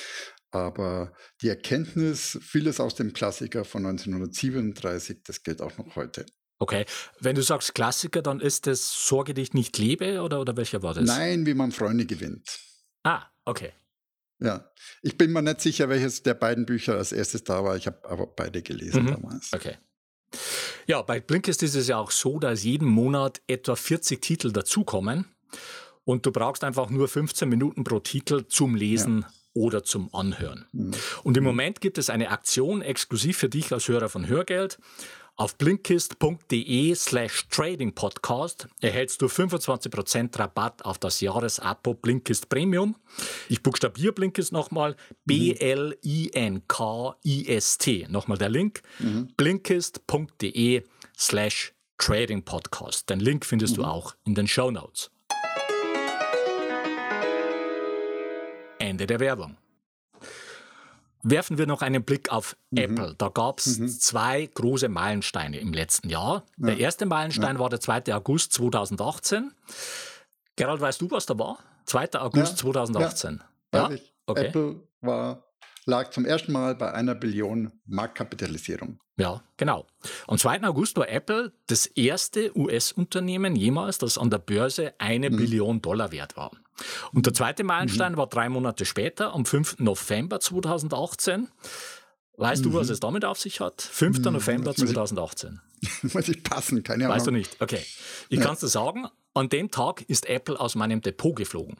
Aber 0.51 1.13
die 1.41 1.49
Erkenntnis, 1.49 2.37
vieles 2.41 2.79
aus 2.79 2.93
dem 2.93 3.13
Klassiker 3.13 3.65
von 3.65 3.85
1937, 3.85 5.23
das 5.23 5.43
gilt 5.43 5.61
auch 5.61 5.77
noch 5.77 5.95
heute. 5.95 6.25
Okay, 6.61 6.85
wenn 7.19 7.35
du 7.35 7.41
sagst 7.41 7.73
Klassiker, 7.73 8.21
dann 8.21 8.39
ist 8.39 8.67
das 8.67 9.07
Sorge 9.07 9.33
dich 9.33 9.55
nicht 9.55 9.79
lebe 9.79 10.21
oder, 10.21 10.39
oder 10.39 10.55
welcher 10.57 10.83
war 10.83 10.93
das? 10.93 11.05
Nein, 11.05 11.47
wie 11.47 11.55
man 11.55 11.71
Freunde 11.71 12.05
gewinnt. 12.05 12.59
Ah, 13.01 13.23
okay. 13.45 13.71
Ja, 14.37 14.69
ich 15.01 15.17
bin 15.17 15.31
mir 15.31 15.41
nicht 15.41 15.59
sicher, 15.59 15.89
welches 15.89 16.21
der 16.21 16.35
beiden 16.35 16.67
Bücher 16.67 16.97
als 16.97 17.13
erstes 17.13 17.43
da 17.43 17.63
war. 17.63 17.77
Ich 17.77 17.87
habe 17.87 18.07
aber 18.07 18.27
beide 18.27 18.61
gelesen 18.61 19.05
mhm. 19.05 19.07
damals. 19.07 19.51
Okay. 19.53 19.77
Ja, 20.85 21.01
bei 21.01 21.19
Blinkist 21.19 21.63
ist 21.63 21.73
es 21.73 21.87
ja 21.87 21.97
auch 21.97 22.11
so, 22.11 22.37
dass 22.37 22.63
jeden 22.63 22.87
Monat 22.87 23.41
etwa 23.47 23.75
40 23.75 24.21
Titel 24.21 24.51
dazukommen 24.51 25.25
und 26.03 26.27
du 26.27 26.31
brauchst 26.31 26.63
einfach 26.63 26.91
nur 26.91 27.07
15 27.07 27.49
Minuten 27.49 27.83
pro 27.83 27.99
Titel 27.99 28.45
zum 28.47 28.75
Lesen 28.75 29.21
ja. 29.21 29.27
oder 29.53 29.83
zum 29.83 30.13
Anhören. 30.13 30.67
Mhm. 30.73 30.91
Und 31.23 31.37
im 31.37 31.43
Moment 31.43 31.81
gibt 31.81 31.97
es 31.97 32.11
eine 32.11 32.29
Aktion 32.29 32.83
exklusiv 32.83 33.37
für 33.37 33.49
dich 33.49 33.71
als 33.71 33.87
Hörer 33.87 34.09
von 34.09 34.27
Hörgeld. 34.27 34.77
Auf 35.41 35.57
blinkist.de 35.57 36.93
slash 36.93 37.47
tradingpodcast 37.49 38.67
erhältst 38.79 39.23
du 39.23 39.25
25% 39.25 40.37
Rabatt 40.37 40.85
auf 40.85 40.99
das 40.99 41.19
Jahresabo 41.19 41.95
Blinkist 41.95 42.47
Premium. 42.47 42.95
Ich 43.49 43.63
buchstabiere 43.63 44.13
Blinkist 44.13 44.51
nochmal. 44.51 44.95
B-L-I-N-K-I-S-T. 45.25 45.65
Nochmal 48.09 48.37
der 48.37 48.49
Link. 48.49 48.83
Mhm. 48.99 49.29
blinkist.de 49.35 50.83
slash 51.17 51.73
tradingpodcast. 51.97 53.09
Den 53.09 53.19
Link 53.19 53.43
findest 53.43 53.77
mhm. 53.77 53.81
du 53.81 53.87
auch 53.87 54.13
in 54.25 54.35
den 54.35 54.47
Show 54.47 54.69
Notes. 54.69 55.09
Ende 58.77 59.07
der 59.07 59.19
Werbung. 59.19 59.57
Werfen 61.23 61.57
wir 61.57 61.67
noch 61.67 61.81
einen 61.81 62.03
Blick 62.03 62.31
auf 62.31 62.55
mhm. 62.71 62.77
Apple. 62.77 63.15
Da 63.17 63.29
gab 63.29 63.59
es 63.59 63.77
mhm. 63.77 63.87
zwei 63.89 64.49
große 64.53 64.89
Meilensteine 64.89 65.59
im 65.59 65.73
letzten 65.73 66.09
Jahr. 66.09 66.45
Ja. 66.57 66.67
Der 66.67 66.77
erste 66.77 67.05
Meilenstein 67.05 67.55
ja. 67.55 67.59
war 67.59 67.69
der 67.69 67.79
2. 67.79 68.13
August 68.13 68.53
2018. 68.53 69.51
Gerald, 70.55 70.81
weißt 70.81 71.01
du, 71.01 71.11
was 71.11 71.25
da 71.25 71.37
war? 71.37 71.59
2. 71.85 72.13
August 72.19 72.53
ja. 72.53 72.57
2018. 72.57 73.41
Ja, 73.73 73.89
okay. 74.25 74.47
Apple 74.47 74.83
war, 75.01 75.43
lag 75.85 76.11
zum 76.11 76.25
ersten 76.25 76.51
Mal 76.51 76.75
bei 76.75 76.93
einer 76.93 77.15
Billion 77.15 77.71
Marktkapitalisierung. 77.85 78.99
Ja, 79.17 79.41
genau. 79.57 79.85
Am 80.27 80.37
2. 80.37 80.63
August 80.63 80.97
war 80.97 81.09
Apple 81.09 81.51
das 81.67 81.85
erste 81.85 82.57
US-Unternehmen 82.57 83.55
jemals, 83.55 83.97
das 83.97 84.17
an 84.17 84.29
der 84.29 84.39
Börse 84.39 84.93
eine 84.97 85.29
mhm. 85.29 85.37
Billion 85.37 85.81
Dollar 85.81 86.11
wert 86.11 86.35
war. 86.37 86.51
Und 87.13 87.25
der 87.25 87.33
zweite 87.33 87.63
Meilenstein 87.63 88.13
mhm. 88.13 88.17
war 88.17 88.27
drei 88.27 88.49
Monate 88.49 88.85
später, 88.85 89.33
am 89.33 89.45
5. 89.45 89.79
November 89.79 90.39
2018. 90.39 91.49
Weißt 92.37 92.65
mhm. 92.65 92.71
du, 92.71 92.77
was 92.77 92.89
es 92.89 92.99
damit 92.99 93.25
auf 93.25 93.39
sich 93.39 93.59
hat? 93.59 93.81
5. 93.81 94.19
Mhm. 94.19 94.33
November 94.33 94.75
2018. 94.75 95.59
Muss 96.13 96.27
ich 96.27 96.43
passen, 96.43 96.83
keine 96.83 97.05
Ahnung. 97.05 97.17
Weißt 97.17 97.27
du 97.27 97.31
nicht? 97.31 97.61
Okay. 97.61 97.83
Ich 98.29 98.39
ja. 98.39 98.45
kann 98.45 98.53
es 98.53 98.59
dir 98.61 98.67
sagen, 98.67 99.07
an 99.33 99.49
dem 99.49 99.71
Tag 99.71 100.01
ist 100.07 100.27
Apple 100.27 100.59
aus 100.59 100.75
meinem 100.75 101.01
Depot 101.01 101.35
geflogen. 101.35 101.77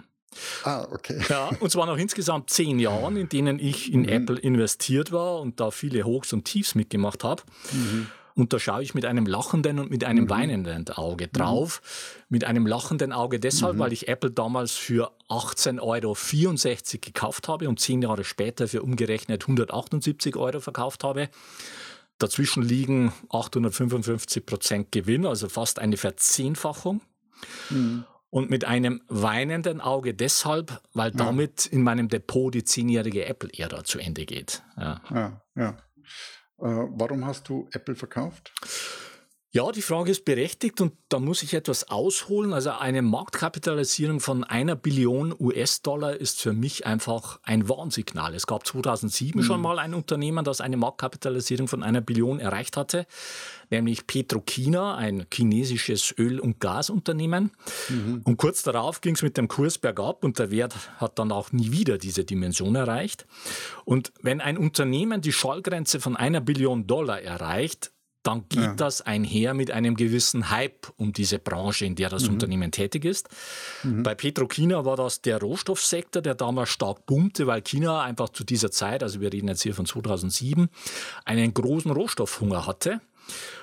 Ah, 0.63 0.87
okay. 0.91 1.19
Ja, 1.27 1.49
und 1.59 1.71
zwar 1.71 1.85
nach 1.85 1.97
insgesamt 1.97 2.49
zehn 2.49 2.79
Jahren, 2.79 3.17
in 3.17 3.27
denen 3.27 3.59
ich 3.59 3.91
in 3.91 4.01
mhm. 4.01 4.09
Apple 4.09 4.39
investiert 4.39 5.11
war 5.11 5.41
und 5.41 5.59
da 5.59 5.71
viele 5.71 6.03
Hochs 6.03 6.31
und 6.31 6.45
Tiefs 6.45 6.75
mitgemacht 6.75 7.23
habe. 7.23 7.43
Mhm. 7.71 8.07
Und 8.35 8.53
da 8.53 8.59
schaue 8.59 8.83
ich 8.83 8.93
mit 8.93 9.05
einem 9.05 9.25
lachenden 9.25 9.79
und 9.79 9.91
mit 9.91 10.03
einem 10.03 10.25
mhm. 10.25 10.29
weinenden 10.29 10.89
Auge 10.89 11.27
drauf. 11.27 11.81
Mhm. 11.81 12.25
Mit 12.29 12.43
einem 12.45 12.67
lachenden 12.67 13.11
Auge 13.11 13.39
deshalb, 13.39 13.75
mhm. 13.75 13.79
weil 13.79 13.93
ich 13.93 14.07
Apple 14.07 14.31
damals 14.31 14.73
für 14.73 15.11
18,64 15.29 15.79
Euro 15.81 16.99
gekauft 17.01 17.47
habe 17.47 17.67
und 17.67 17.79
zehn 17.79 18.01
Jahre 18.01 18.23
später 18.23 18.67
für 18.67 18.81
umgerechnet 18.81 19.43
178 19.43 20.35
Euro 20.35 20.59
verkauft 20.59 21.03
habe. 21.03 21.29
Dazwischen 22.19 22.61
liegen 22.61 23.11
855 23.29 24.45
Prozent 24.45 24.91
Gewinn, 24.91 25.25
also 25.25 25.49
fast 25.49 25.79
eine 25.79 25.97
Verzehnfachung. 25.97 27.01
Mhm. 27.69 28.05
Und 28.29 28.49
mit 28.49 28.63
einem 28.63 29.01
weinenden 29.09 29.81
Auge 29.81 30.13
deshalb, 30.13 30.81
weil 30.93 31.11
damit 31.11 31.65
in 31.65 31.83
meinem 31.83 32.07
Depot 32.07 32.53
die 32.53 32.63
zehnjährige 32.63 33.25
Apple-Ära 33.25 33.83
zu 33.83 33.99
Ende 33.99 34.25
geht. 34.25 34.63
Ja, 34.77 35.01
ja. 35.09 35.41
ja. 35.55 35.77
Äh, 36.61 36.87
warum 36.95 37.25
hast 37.25 37.49
du 37.49 37.67
Apple 37.71 37.95
verkauft? 37.95 38.51
Ja, 39.53 39.69
die 39.73 39.81
Frage 39.81 40.11
ist 40.11 40.23
berechtigt 40.23 40.79
und 40.79 40.93
da 41.09 41.19
muss 41.19 41.43
ich 41.43 41.53
etwas 41.53 41.89
ausholen. 41.89 42.53
Also 42.53 42.69
eine 42.69 43.01
Marktkapitalisierung 43.01 44.21
von 44.21 44.45
einer 44.45 44.77
Billion 44.77 45.35
US-Dollar 45.37 46.15
ist 46.15 46.39
für 46.39 46.53
mich 46.53 46.85
einfach 46.85 47.37
ein 47.43 47.67
Warnsignal. 47.67 48.33
Es 48.33 48.47
gab 48.47 48.65
2007 48.65 49.41
mhm. 49.41 49.43
schon 49.43 49.59
mal 49.59 49.77
ein 49.77 49.93
Unternehmen, 49.93 50.45
das 50.45 50.61
eine 50.61 50.77
Marktkapitalisierung 50.77 51.67
von 51.67 51.83
einer 51.83 51.99
Billion 51.99 52.39
erreicht 52.39 52.77
hatte, 52.77 53.05
nämlich 53.69 54.07
Petrokina, 54.07 54.95
ein 54.95 55.25
chinesisches 55.33 56.17
Öl- 56.17 56.39
und 56.39 56.61
Gasunternehmen. 56.61 57.51
Mhm. 57.89 58.21
Und 58.23 58.37
kurz 58.37 58.63
darauf 58.63 59.01
ging 59.01 59.15
es 59.15 59.21
mit 59.21 59.35
dem 59.35 59.49
Kurs 59.49 59.77
bergab 59.77 60.23
und 60.23 60.39
der 60.39 60.49
Wert 60.51 60.75
hat 60.95 61.19
dann 61.19 61.33
auch 61.33 61.51
nie 61.51 61.73
wieder 61.73 61.97
diese 61.97 62.23
Dimension 62.23 62.75
erreicht. 62.75 63.25
Und 63.83 64.13
wenn 64.21 64.39
ein 64.39 64.57
Unternehmen 64.57 65.19
die 65.19 65.33
Schallgrenze 65.33 65.99
von 65.99 66.15
einer 66.15 66.39
Billion 66.39 66.87
Dollar 66.87 67.21
erreicht, 67.21 67.91
dann 68.23 68.45
geht 68.49 68.61
ja. 68.61 68.73
das 68.75 69.01
einher 69.01 69.53
mit 69.53 69.71
einem 69.71 69.95
gewissen 69.95 70.51
Hype 70.51 70.91
um 70.97 71.11
diese 71.11 71.39
Branche, 71.39 71.85
in 71.85 71.95
der 71.95 72.09
das 72.09 72.23
mhm. 72.25 72.33
Unternehmen 72.33 72.71
tätig 72.71 73.05
ist. 73.05 73.29
Mhm. 73.83 74.03
Bei 74.03 74.13
Petrochina 74.13 74.85
war 74.85 74.95
das 74.95 75.21
der 75.21 75.39
Rohstoffsektor, 75.39 76.21
der 76.21 76.35
damals 76.35 76.69
stark 76.69 77.05
boomte, 77.05 77.47
weil 77.47 77.61
China 77.61 78.01
einfach 78.01 78.29
zu 78.29 78.43
dieser 78.43 78.71
Zeit, 78.71 79.01
also 79.01 79.21
wir 79.21 79.33
reden 79.33 79.47
jetzt 79.47 79.63
hier 79.63 79.73
von 79.73 79.85
2007, 79.85 80.69
einen 81.25 81.53
großen 81.53 81.91
Rohstoffhunger 81.91 82.67
hatte. 82.67 83.01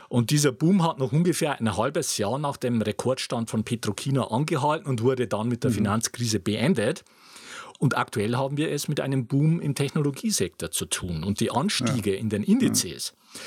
Und 0.08 0.30
dieser 0.30 0.52
Boom 0.52 0.82
hat 0.82 0.98
noch 0.98 1.12
ungefähr 1.12 1.60
ein 1.60 1.76
halbes 1.76 2.16
Jahr 2.16 2.38
nach 2.38 2.56
dem 2.56 2.80
Rekordstand 2.80 3.50
von 3.50 3.62
Petrochina 3.62 4.28
angehalten 4.28 4.88
und 4.88 5.02
wurde 5.02 5.28
dann 5.28 5.48
mit 5.48 5.62
der 5.62 5.70
mhm. 5.70 5.76
Finanzkrise 5.76 6.40
beendet. 6.40 7.04
Und 7.78 7.96
aktuell 7.96 8.34
haben 8.34 8.56
wir 8.56 8.72
es 8.72 8.88
mit 8.88 8.98
einem 8.98 9.26
Boom 9.26 9.60
im 9.60 9.76
Technologiesektor 9.76 10.72
zu 10.72 10.86
tun. 10.86 11.22
Und 11.22 11.38
die 11.38 11.52
Anstiege 11.52 12.14
ja. 12.14 12.18
in 12.18 12.28
den 12.28 12.42
Indizes, 12.42 13.12
ja 13.14 13.38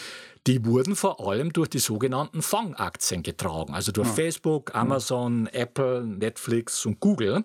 die 0.47 0.65
wurden 0.65 0.95
vor 0.95 1.25
allem 1.27 1.53
durch 1.53 1.69
die 1.69 1.79
sogenannten 1.79 2.41
Fangaktien 2.41 3.23
getragen, 3.23 3.73
also 3.73 3.91
durch 3.91 4.07
ja. 4.07 4.13
Facebook, 4.13 4.75
Amazon, 4.75 5.47
ja. 5.53 5.61
Apple, 5.61 6.03
Netflix 6.03 6.85
und 6.85 6.99
Google. 6.99 7.43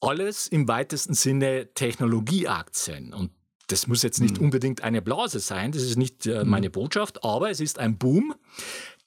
Alles 0.00 0.46
im 0.46 0.68
weitesten 0.68 1.14
Sinne 1.14 1.68
Technologieaktien. 1.74 3.12
Und 3.12 3.32
das 3.66 3.86
muss 3.86 4.02
jetzt 4.02 4.20
nicht 4.20 4.38
mhm. 4.38 4.46
unbedingt 4.46 4.82
eine 4.82 5.02
Blase 5.02 5.40
sein, 5.40 5.72
das 5.72 5.82
ist 5.82 5.96
nicht 5.96 6.26
äh, 6.26 6.44
meine 6.44 6.68
mhm. 6.68 6.72
Botschaft, 6.72 7.24
aber 7.24 7.50
es 7.50 7.60
ist 7.60 7.78
ein 7.78 7.98
Boom, 7.98 8.34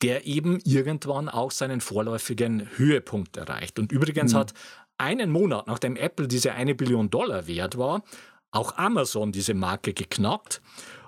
der 0.02 0.26
eben 0.26 0.60
irgendwann 0.64 1.30
auch 1.30 1.52
seinen 1.52 1.82
vorläufigen 1.82 2.70
Höhepunkt 2.78 3.38
erreicht. 3.38 3.80
Und 3.80 3.92
übrigens 3.92 4.34
mhm. 4.34 4.38
hat 4.38 4.54
einen 4.98 5.32
Monat 5.32 5.68
nachdem 5.68 5.96
Apple 5.96 6.28
diese 6.28 6.54
eine 6.54 6.76
Billion 6.76 7.10
Dollar 7.10 7.48
wert 7.48 7.78
war, 7.78 8.04
auch 8.52 8.78
Amazon 8.78 9.32
diese 9.32 9.54
Marke 9.54 9.94
geknackt. 9.94 10.62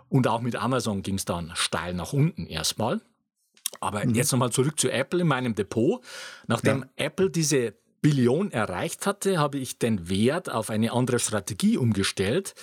Und 0.10 0.28
auch 0.28 0.42
mit 0.42 0.56
Amazon 0.56 1.02
ging 1.02 1.16
es 1.16 1.26
dann 1.26 1.52
steil 1.56 1.94
nach 1.94 2.14
unten 2.14 2.46
erstmal. 2.46 3.02
Aber 3.80 4.06
mhm. 4.06 4.16
jetzt 4.16 4.32
nochmal 4.32 4.52
zurück 4.52 4.80
zu 4.80 4.90
Apple 4.90 5.22
in 5.22 5.28
meinem 5.28 5.56
Depot. 5.56 6.02
Nachdem 6.48 6.86
ja. 6.98 7.06
Apple 7.06 7.30
diese 7.30 7.74
Billion 8.02 8.52
erreicht 8.52 9.08
hatte, 9.08 9.40
habe 9.40 9.58
ich 9.58 9.80
den 9.80 10.10
Wert 10.10 10.52
auf 10.52 10.70
eine 10.70 10.92
andere 10.92 11.20
Strategie 11.20 11.78
umgestellt, 11.78 12.54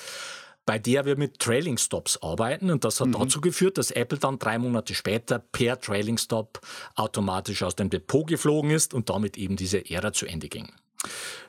bei 0.64 0.78
der 0.78 1.04
wir 1.04 1.16
mit 1.16 1.40
Trailing 1.40 1.78
Stops 1.78 2.22
arbeiten. 2.22 2.70
Und 2.70 2.84
das 2.84 3.00
hat 3.00 3.08
mhm. 3.08 3.18
dazu 3.18 3.40
geführt, 3.40 3.76
dass 3.76 3.90
Apple 3.90 4.18
dann 4.18 4.38
drei 4.38 4.58
Monate 4.58 4.94
später 4.94 5.40
per 5.40 5.80
Trailing 5.80 6.16
Stop 6.16 6.60
automatisch 6.94 7.64
aus 7.64 7.74
dem 7.74 7.90
Depot 7.90 8.26
geflogen 8.26 8.70
ist 8.70 8.94
und 8.94 9.10
damit 9.10 9.36
eben 9.36 9.56
diese 9.56 9.90
Ära 9.90 10.12
zu 10.12 10.26
Ende 10.26 10.48
ging. 10.48 10.72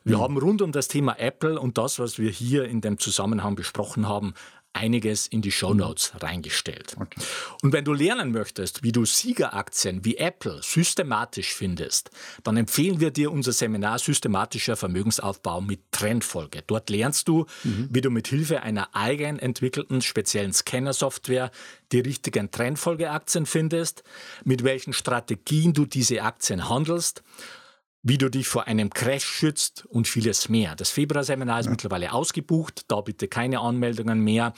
Wir 0.03 0.17
mhm. 0.17 0.21
haben 0.21 0.37
rund 0.37 0.61
um 0.63 0.71
das 0.71 0.87
Thema 0.87 1.19
Apple 1.19 1.59
und 1.59 1.77
das, 1.77 1.99
was 1.99 2.17
wir 2.17 2.31
hier 2.31 2.65
in 2.65 2.81
dem 2.81 2.97
Zusammenhang 2.97 3.53
besprochen 3.55 4.07
haben, 4.07 4.33
einiges 4.73 5.27
in 5.27 5.41
die 5.41 5.51
Show 5.51 5.73
Notes 5.73 6.11
reingestellt. 6.19 6.95
Okay. 6.99 7.21
Und 7.61 7.73
wenn 7.73 7.85
du 7.85 7.93
lernen 7.93 8.31
möchtest, 8.31 8.83
wie 8.83 8.91
du 8.91 9.05
Siegeraktien 9.05 10.03
wie 10.03 10.17
Apple 10.17 10.59
systematisch 10.61 11.53
findest, 11.53 12.09
dann 12.43 12.57
empfehlen 12.57 12.99
wir 12.99 13.11
dir 13.11 13.31
unser 13.31 13.53
Seminar 13.53 13.99
Systematischer 13.99 14.75
Vermögensaufbau 14.75 15.61
mit 15.61 15.79
Trendfolge. 15.91 16.63
Dort 16.65 16.89
lernst 16.89 17.27
du, 17.27 17.45
mhm. 17.63 17.89
wie 17.91 18.01
du 18.01 18.09
mit 18.09 18.27
Hilfe 18.27 18.63
einer 18.63 18.89
eigen 18.93 19.39
entwickelten 19.39 20.01
speziellen 20.01 20.53
Scanner-Software 20.53 21.51
die 21.91 21.99
richtigen 21.99 22.51
Trendfolgeaktien 22.51 23.45
findest, 23.45 24.03
mit 24.43 24.63
welchen 24.63 24.93
Strategien 24.93 25.73
du 25.73 25.85
diese 25.85 26.23
Aktien 26.23 26.67
handelst 26.67 27.23
wie 28.03 28.17
du 28.17 28.29
dich 28.29 28.47
vor 28.47 28.67
einem 28.67 28.89
Crash 28.89 29.23
schützt 29.23 29.85
und 29.85 30.07
vieles 30.07 30.49
mehr. 30.49 30.75
Das 30.75 30.89
Februarseminar 30.89 31.61
ist 31.61 31.65
ja. 31.65 31.71
mittlerweile 31.71 32.11
ausgebucht, 32.11 32.85
da 32.89 32.99
bitte 32.99 33.29
keine 33.29 33.61
Anmeldungen 33.61 34.19
mehr. 34.19 34.53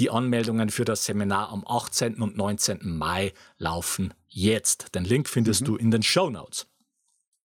Die 0.00 0.10
Anmeldungen 0.10 0.68
für 0.68 0.84
das 0.84 1.04
Seminar 1.04 1.50
am 1.50 1.64
18. 1.66 2.16
und 2.20 2.36
19. 2.36 2.80
Mai 2.98 3.32
laufen 3.56 4.12
jetzt. 4.26 4.94
Den 4.96 5.04
Link 5.04 5.28
findest 5.28 5.62
mhm. 5.62 5.66
du 5.66 5.76
in 5.76 5.90
den 5.92 6.02
Show 6.02 6.28
Notes. 6.28 6.66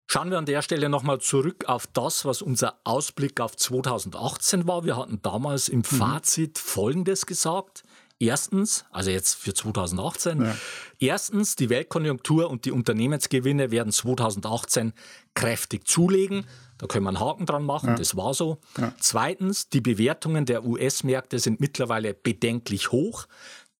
Schauen 0.06 0.30
wir 0.30 0.38
an 0.38 0.46
der 0.46 0.62
Stelle 0.62 0.88
nochmal 0.88 1.20
zurück 1.20 1.66
auf 1.66 1.86
das, 1.88 2.24
was 2.24 2.42
unser 2.42 2.80
Ausblick 2.84 3.40
auf 3.40 3.56
2018 3.56 4.66
war. 4.66 4.84
Wir 4.84 4.96
hatten 4.96 5.20
damals 5.22 5.68
im 5.68 5.78
mhm. 5.80 5.84
Fazit 5.84 6.58
Folgendes 6.58 7.26
gesagt. 7.26 7.82
Erstens, 8.22 8.84
also 8.90 9.10
jetzt 9.10 9.34
für 9.34 9.54
2018, 9.54 10.42
ja. 10.42 10.56
erstens, 10.98 11.56
die 11.56 11.70
Weltkonjunktur 11.70 12.50
und 12.50 12.66
die 12.66 12.70
Unternehmensgewinne 12.70 13.70
werden 13.70 13.92
2018 13.92 14.92
kräftig 15.32 15.88
zulegen. 15.88 16.44
Da 16.76 16.86
können 16.86 17.06
wir 17.06 17.08
einen 17.08 17.20
Haken 17.20 17.46
dran 17.46 17.64
machen, 17.64 17.88
ja. 17.88 17.94
das 17.94 18.16
war 18.16 18.34
so. 18.34 18.58
Ja. 18.76 18.92
Zweitens, 19.00 19.70
die 19.70 19.80
Bewertungen 19.80 20.44
der 20.44 20.66
US-Märkte 20.66 21.38
sind 21.38 21.60
mittlerweile 21.60 22.12
bedenklich 22.12 22.92
hoch. 22.92 23.26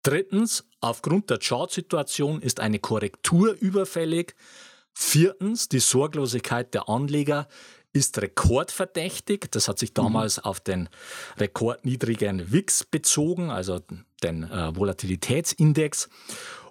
Drittens, 0.02 0.64
aufgrund 0.80 1.28
der 1.28 1.38
Chartsituation 1.38 2.40
ist 2.40 2.60
eine 2.60 2.78
Korrektur 2.78 3.54
überfällig. 3.60 4.34
Viertens, 4.94 5.68
die 5.68 5.80
Sorglosigkeit 5.80 6.72
der 6.72 6.88
Anleger 6.88 7.46
ist 7.92 8.20
rekordverdächtig. 8.20 9.46
Das 9.50 9.68
hat 9.68 9.78
sich 9.78 9.94
damals 9.94 10.38
mhm. 10.38 10.44
auf 10.44 10.60
den 10.60 10.88
rekordniedrigen 11.38 12.52
WIX 12.52 12.84
bezogen, 12.84 13.50
also 13.50 13.80
den 14.22 14.44
äh, 14.44 14.74
Volatilitätsindex. 14.76 16.08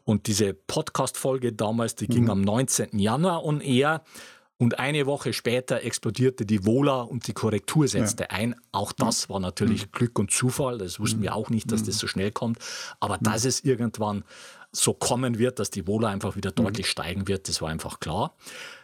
Und 0.06 0.28
diese 0.28 0.54
Podcast-Folge 0.54 1.54
damals, 1.54 1.96
die 1.96 2.06
mhm. 2.06 2.14
ging 2.14 2.30
am 2.30 2.42
19. 2.42 2.98
Januar 2.98 3.44
on 3.44 3.62
air. 3.62 4.04
Und 4.62 4.78
eine 4.78 5.06
Woche 5.06 5.32
später 5.32 5.84
explodierte 5.84 6.46
die 6.46 6.66
Vola 6.66 7.02
und 7.02 7.28
die 7.28 7.34
Korrektur 7.34 7.88
setzte 7.88 8.24
ja. 8.24 8.30
ein. 8.32 8.56
Auch 8.74 8.92
das 8.92 9.30
war 9.30 9.40
natürlich 9.40 9.86
mhm. 9.86 9.92
Glück 9.94 10.20
und 10.20 10.32
Zufall. 10.32 10.80
Das 10.80 11.00
wussten 11.00 11.22
wir 11.22 11.34
auch 11.34 11.50
nicht, 11.50 11.72
dass 11.72 11.84
mhm. 11.84 11.86
das 11.86 11.98
so 11.98 12.08
schnell 12.08 12.32
kommt. 12.32 12.60
Aber 13.00 13.16
mhm. 13.18 13.24
dass 13.24 13.46
es 13.46 13.64
irgendwann 13.64 14.26
so 14.72 14.94
kommen 14.94 15.40
wird, 15.40 15.60
dass 15.60 15.72
die 15.72 15.88
Wohler 15.88 16.10
einfach 16.10 16.36
wieder 16.36 16.52
mhm. 16.52 16.64
deutlich 16.64 16.88
steigen 16.88 17.28
wird, 17.28 17.48
das 17.48 17.62
war 17.62 17.70
einfach 17.70 18.00
klar. 18.00 18.36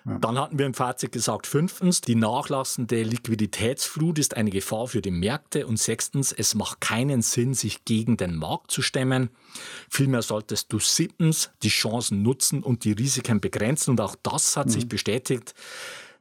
Ja. 0.06 0.17
Dann 0.19 0.38
hatten 0.38 0.58
wir 0.58 0.65
im 0.65 0.74
Fazit 0.74 1.12
gesagt, 1.12 1.48
fünftens, 1.48 2.02
die 2.02 2.15
nachlassende 2.15 3.04
Liquiditätsflut 3.04 4.19
ist 4.19 4.36
eine 4.36 4.50
Gefahr 4.50 4.88
für 4.88 5.02
die 5.02 5.12
Märkte 5.12 5.67
und 5.67 5.78
sechstens, 5.78 6.32
es 6.32 6.56
macht 6.56 6.82
keinen 6.82 7.21
Sinn, 7.21 7.54
sich 7.54 7.86
gegen 7.86 8.17
den 8.17 8.36
Markt 8.36 8.71
zu 8.71 8.82
stemmen. 8.82 9.30
Vielmehr 9.89 10.21
solltest 10.21 10.71
du 10.74 10.80
siebtens 10.80 11.52
die 11.63 11.69
Chancen 11.69 12.21
nutzen 12.24 12.63
und 12.63 12.84
die 12.84 12.93
Risiken 12.93 13.39
begrenzen 13.39 13.91
und 13.91 14.02
auch 14.02 14.15
das 14.21 14.58
hat 14.58 14.67
mhm. 14.67 14.71
sich 14.71 14.89
bestätigt. 14.89 15.54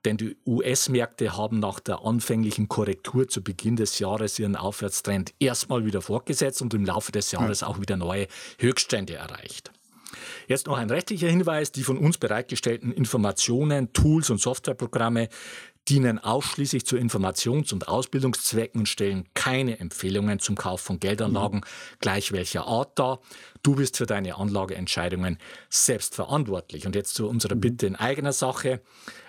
Denn 0.04 0.16
die 0.16 0.36
US-Märkte 0.46 1.36
haben 1.36 1.60
nach 1.60 1.80
der 1.80 2.04
anfänglichen 2.04 2.68
Korrektur 2.68 3.26
zu 3.28 3.42
Beginn 3.42 3.76
des 3.76 3.98
Jahres 3.98 4.38
ihren 4.38 4.56
Aufwärtstrend 4.56 5.32
erstmal 5.38 5.84
wieder 5.86 6.02
fortgesetzt 6.02 6.60
und 6.60 6.74
im 6.74 6.84
Laufe 6.84 7.12
des 7.12 7.32
Jahres 7.32 7.62
auch 7.62 7.80
wieder 7.80 7.96
neue 7.96 8.26
Höchststände 8.58 9.14
erreicht. 9.14 9.70
Jetzt 10.46 10.66
noch 10.66 10.76
ein 10.76 10.90
rechtlicher 10.90 11.28
Hinweis. 11.28 11.72
Die 11.72 11.82
von 11.82 11.98
uns 11.98 12.18
bereitgestellten 12.18 12.92
Informationen, 12.92 13.92
Tools 13.92 14.30
und 14.30 14.40
Softwareprogramme 14.40 15.28
dienen 15.88 16.18
ausschließlich 16.18 16.86
zu 16.86 16.96
Informations- 16.96 17.72
und 17.72 17.88
Ausbildungszwecken 17.88 18.82
und 18.82 18.86
stellen 18.86 19.26
keine 19.34 19.80
Empfehlungen 19.80 20.38
zum 20.38 20.56
Kauf 20.56 20.80
von 20.80 21.00
Geldanlagen 21.00 21.58
mhm. 21.58 21.98
gleich 22.00 22.32
welcher 22.32 22.66
Art 22.66 22.98
dar. 22.98 23.20
Du 23.62 23.76
bist 23.76 23.96
für 23.96 24.06
deine 24.06 24.36
Anlageentscheidungen 24.36 25.38
selbst 25.70 26.14
verantwortlich. 26.14 26.86
Und 26.86 26.94
jetzt 26.94 27.14
zu 27.14 27.28
unserer 27.28 27.54
mhm. 27.54 27.60
Bitte 27.60 27.86
in 27.86 27.96
eigener 27.96 28.32
Sache. 28.32 28.80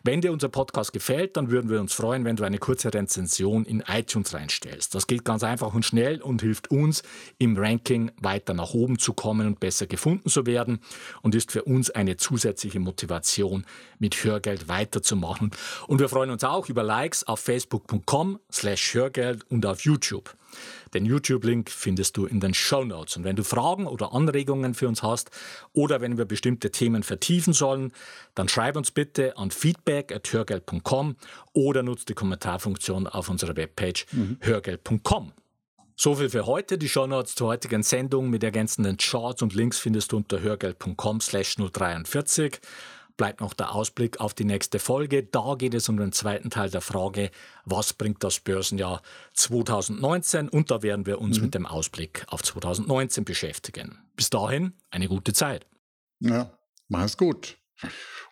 Wenn 0.04 0.22
dir 0.22 0.32
unser 0.32 0.50
Podcast 0.50 0.94
gefällt, 0.94 1.36
dann 1.36 1.50
würden 1.50 1.70
wir 1.70 1.80
uns 1.80 1.94
freuen, 1.94 2.26
wenn 2.26 2.36
du 2.36 2.44
eine 2.44 2.60
kurze 2.60 2.94
Rezension 2.94 3.66
in 3.66 3.84
iTunes 3.88 4.34
reinstellst. 4.34 4.94
Das 4.94 5.08
geht 5.08 5.26
ganz 5.26 5.44
einfach 5.44 5.74
und 5.74 5.84
schnell 5.84 6.22
und 6.22 6.42
hilft 6.42 6.70
uns, 6.70 7.02
im 7.40 7.58
Ranking 7.58 8.12
weiter 8.22 8.54
nach 8.54 8.74
oben 8.74 9.00
zu 9.00 9.14
kommen 9.14 9.48
und 9.48 9.60
besser 9.60 9.88
gefunden 9.88 10.30
zu 10.30 10.46
werden 10.46 10.80
und 11.22 11.34
ist 11.34 11.52
für 11.52 11.64
uns 11.64 11.90
eine 11.90 12.18
zusätzliche 12.18 12.80
Motivation, 12.80 13.66
mit 13.98 14.24
Hörgeld 14.24 14.68
weiterzumachen. 14.68 15.52
Und 15.88 16.00
wir 16.00 16.10
freuen 16.10 16.30
uns 16.30 16.44
auch 16.46 16.70
über 16.70 16.84
Likes 16.84 17.24
auf 17.24 17.40
facebook.com 17.40 18.40
slash 18.52 18.94
Hörgeld 18.94 19.50
und 19.50 19.66
auf 19.66 19.82
YouTube. 19.82 20.36
Den 20.94 21.06
YouTube-Link 21.06 21.70
findest 21.70 22.16
du 22.18 22.26
in 22.26 22.40
den 22.40 22.54
Show 22.54 22.84
Notes. 22.84 23.18
Und 23.18 23.24
wenn 23.24 23.36
du 23.36 23.44
Fragen 23.44 23.88
oder 23.88 24.14
Anregungen 24.14 24.74
für 24.74 24.88
uns 24.88 25.04
hast 25.04 25.30
oder 25.74 26.02
wenn 26.02 26.18
wir 26.18 26.26
bestimmte 26.26 26.72
Themen 26.72 27.04
vertiefen 27.04 27.54
sollen, 27.54 27.92
dann 28.34 28.48
schreib 28.48 28.78
uns 28.78 28.92
bitte 28.92 29.38
an 29.38 29.52
feedback.hörgeld.com 29.52 31.16
oder 31.54 31.84
nutze 31.84 32.06
die 32.06 32.14
Kommentarfunktion 32.14 33.08
auf 33.08 33.30
unserer 33.30 33.56
Webpage 33.56 34.06
mhm. 34.12 34.38
hörgeld.com. 34.40 35.34
So 35.98 36.16
viel 36.16 36.30
für 36.30 36.46
heute. 36.46 36.78
Die 36.78 36.90
Shownotes 36.90 37.36
zur 37.36 37.48
heutigen 37.48 37.82
Sendung 37.82 38.30
mit 38.30 38.44
ergänzenden 38.44 38.98
Charts 38.98 39.42
und 39.42 39.56
Links 39.56 39.80
findest 39.80 40.12
du 40.12 40.18
unter 40.18 40.42
hörgeld.com 40.42 41.22
slash 41.22 41.56
043 41.56 42.60
bleibt 43.18 43.42
noch 43.42 43.54
der 43.54 43.74
Ausblick 43.74 44.20
auf 44.20 44.34
die 44.34 44.46
nächste 44.46 44.80
Folge. 44.80 45.24
Da 45.24 45.56
geht 45.58 45.74
es 45.74 45.90
um 45.90 45.98
den 45.98 46.12
zweiten 46.12 46.50
Teil 46.50 46.70
der 46.70 46.82
Frage, 46.82 47.32
was 47.64 47.94
bringt 47.94 48.24
das 48.24 48.40
Börsenjahr 48.40 49.02
2019? 49.34 50.50
Und 50.50 50.72
da 50.72 50.84
werden 50.84 51.06
wir 51.06 51.20
uns 51.20 51.38
mhm. 51.38 51.46
mit 51.46 51.56
dem 51.56 51.66
Ausblick 51.66 52.26
auf 52.28 52.44
2019 52.44 53.26
beschäftigen. 53.26 54.00
Bis 54.16 54.30
dahin 54.30 54.74
eine 54.90 55.08
gute 55.08 55.34
Zeit. 55.34 55.66
Ja, 56.20 56.58
mach 56.88 57.04
es 57.04 57.18
gut. 57.18 57.58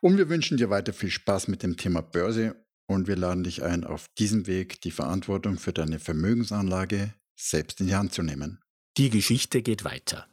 Und 0.01 0.17
wir 0.17 0.29
wünschen 0.29 0.57
dir 0.57 0.69
weiter 0.69 0.93
viel 0.93 1.11
Spaß 1.11 1.47
mit 1.47 1.63
dem 1.63 1.77
Thema 1.77 2.01
Börse 2.01 2.55
und 2.87 3.07
wir 3.07 3.15
laden 3.15 3.43
dich 3.43 3.63
ein, 3.63 3.83
auf 3.83 4.07
diesem 4.17 4.47
Weg 4.47 4.81
die 4.81 4.91
Verantwortung 4.91 5.57
für 5.57 5.73
deine 5.73 5.99
Vermögensanlage 5.99 7.13
selbst 7.35 7.81
in 7.81 7.87
die 7.87 7.95
Hand 7.95 8.13
zu 8.13 8.23
nehmen. 8.23 8.59
Die 8.97 9.09
Geschichte 9.09 9.61
geht 9.61 9.83
weiter. 9.83 10.27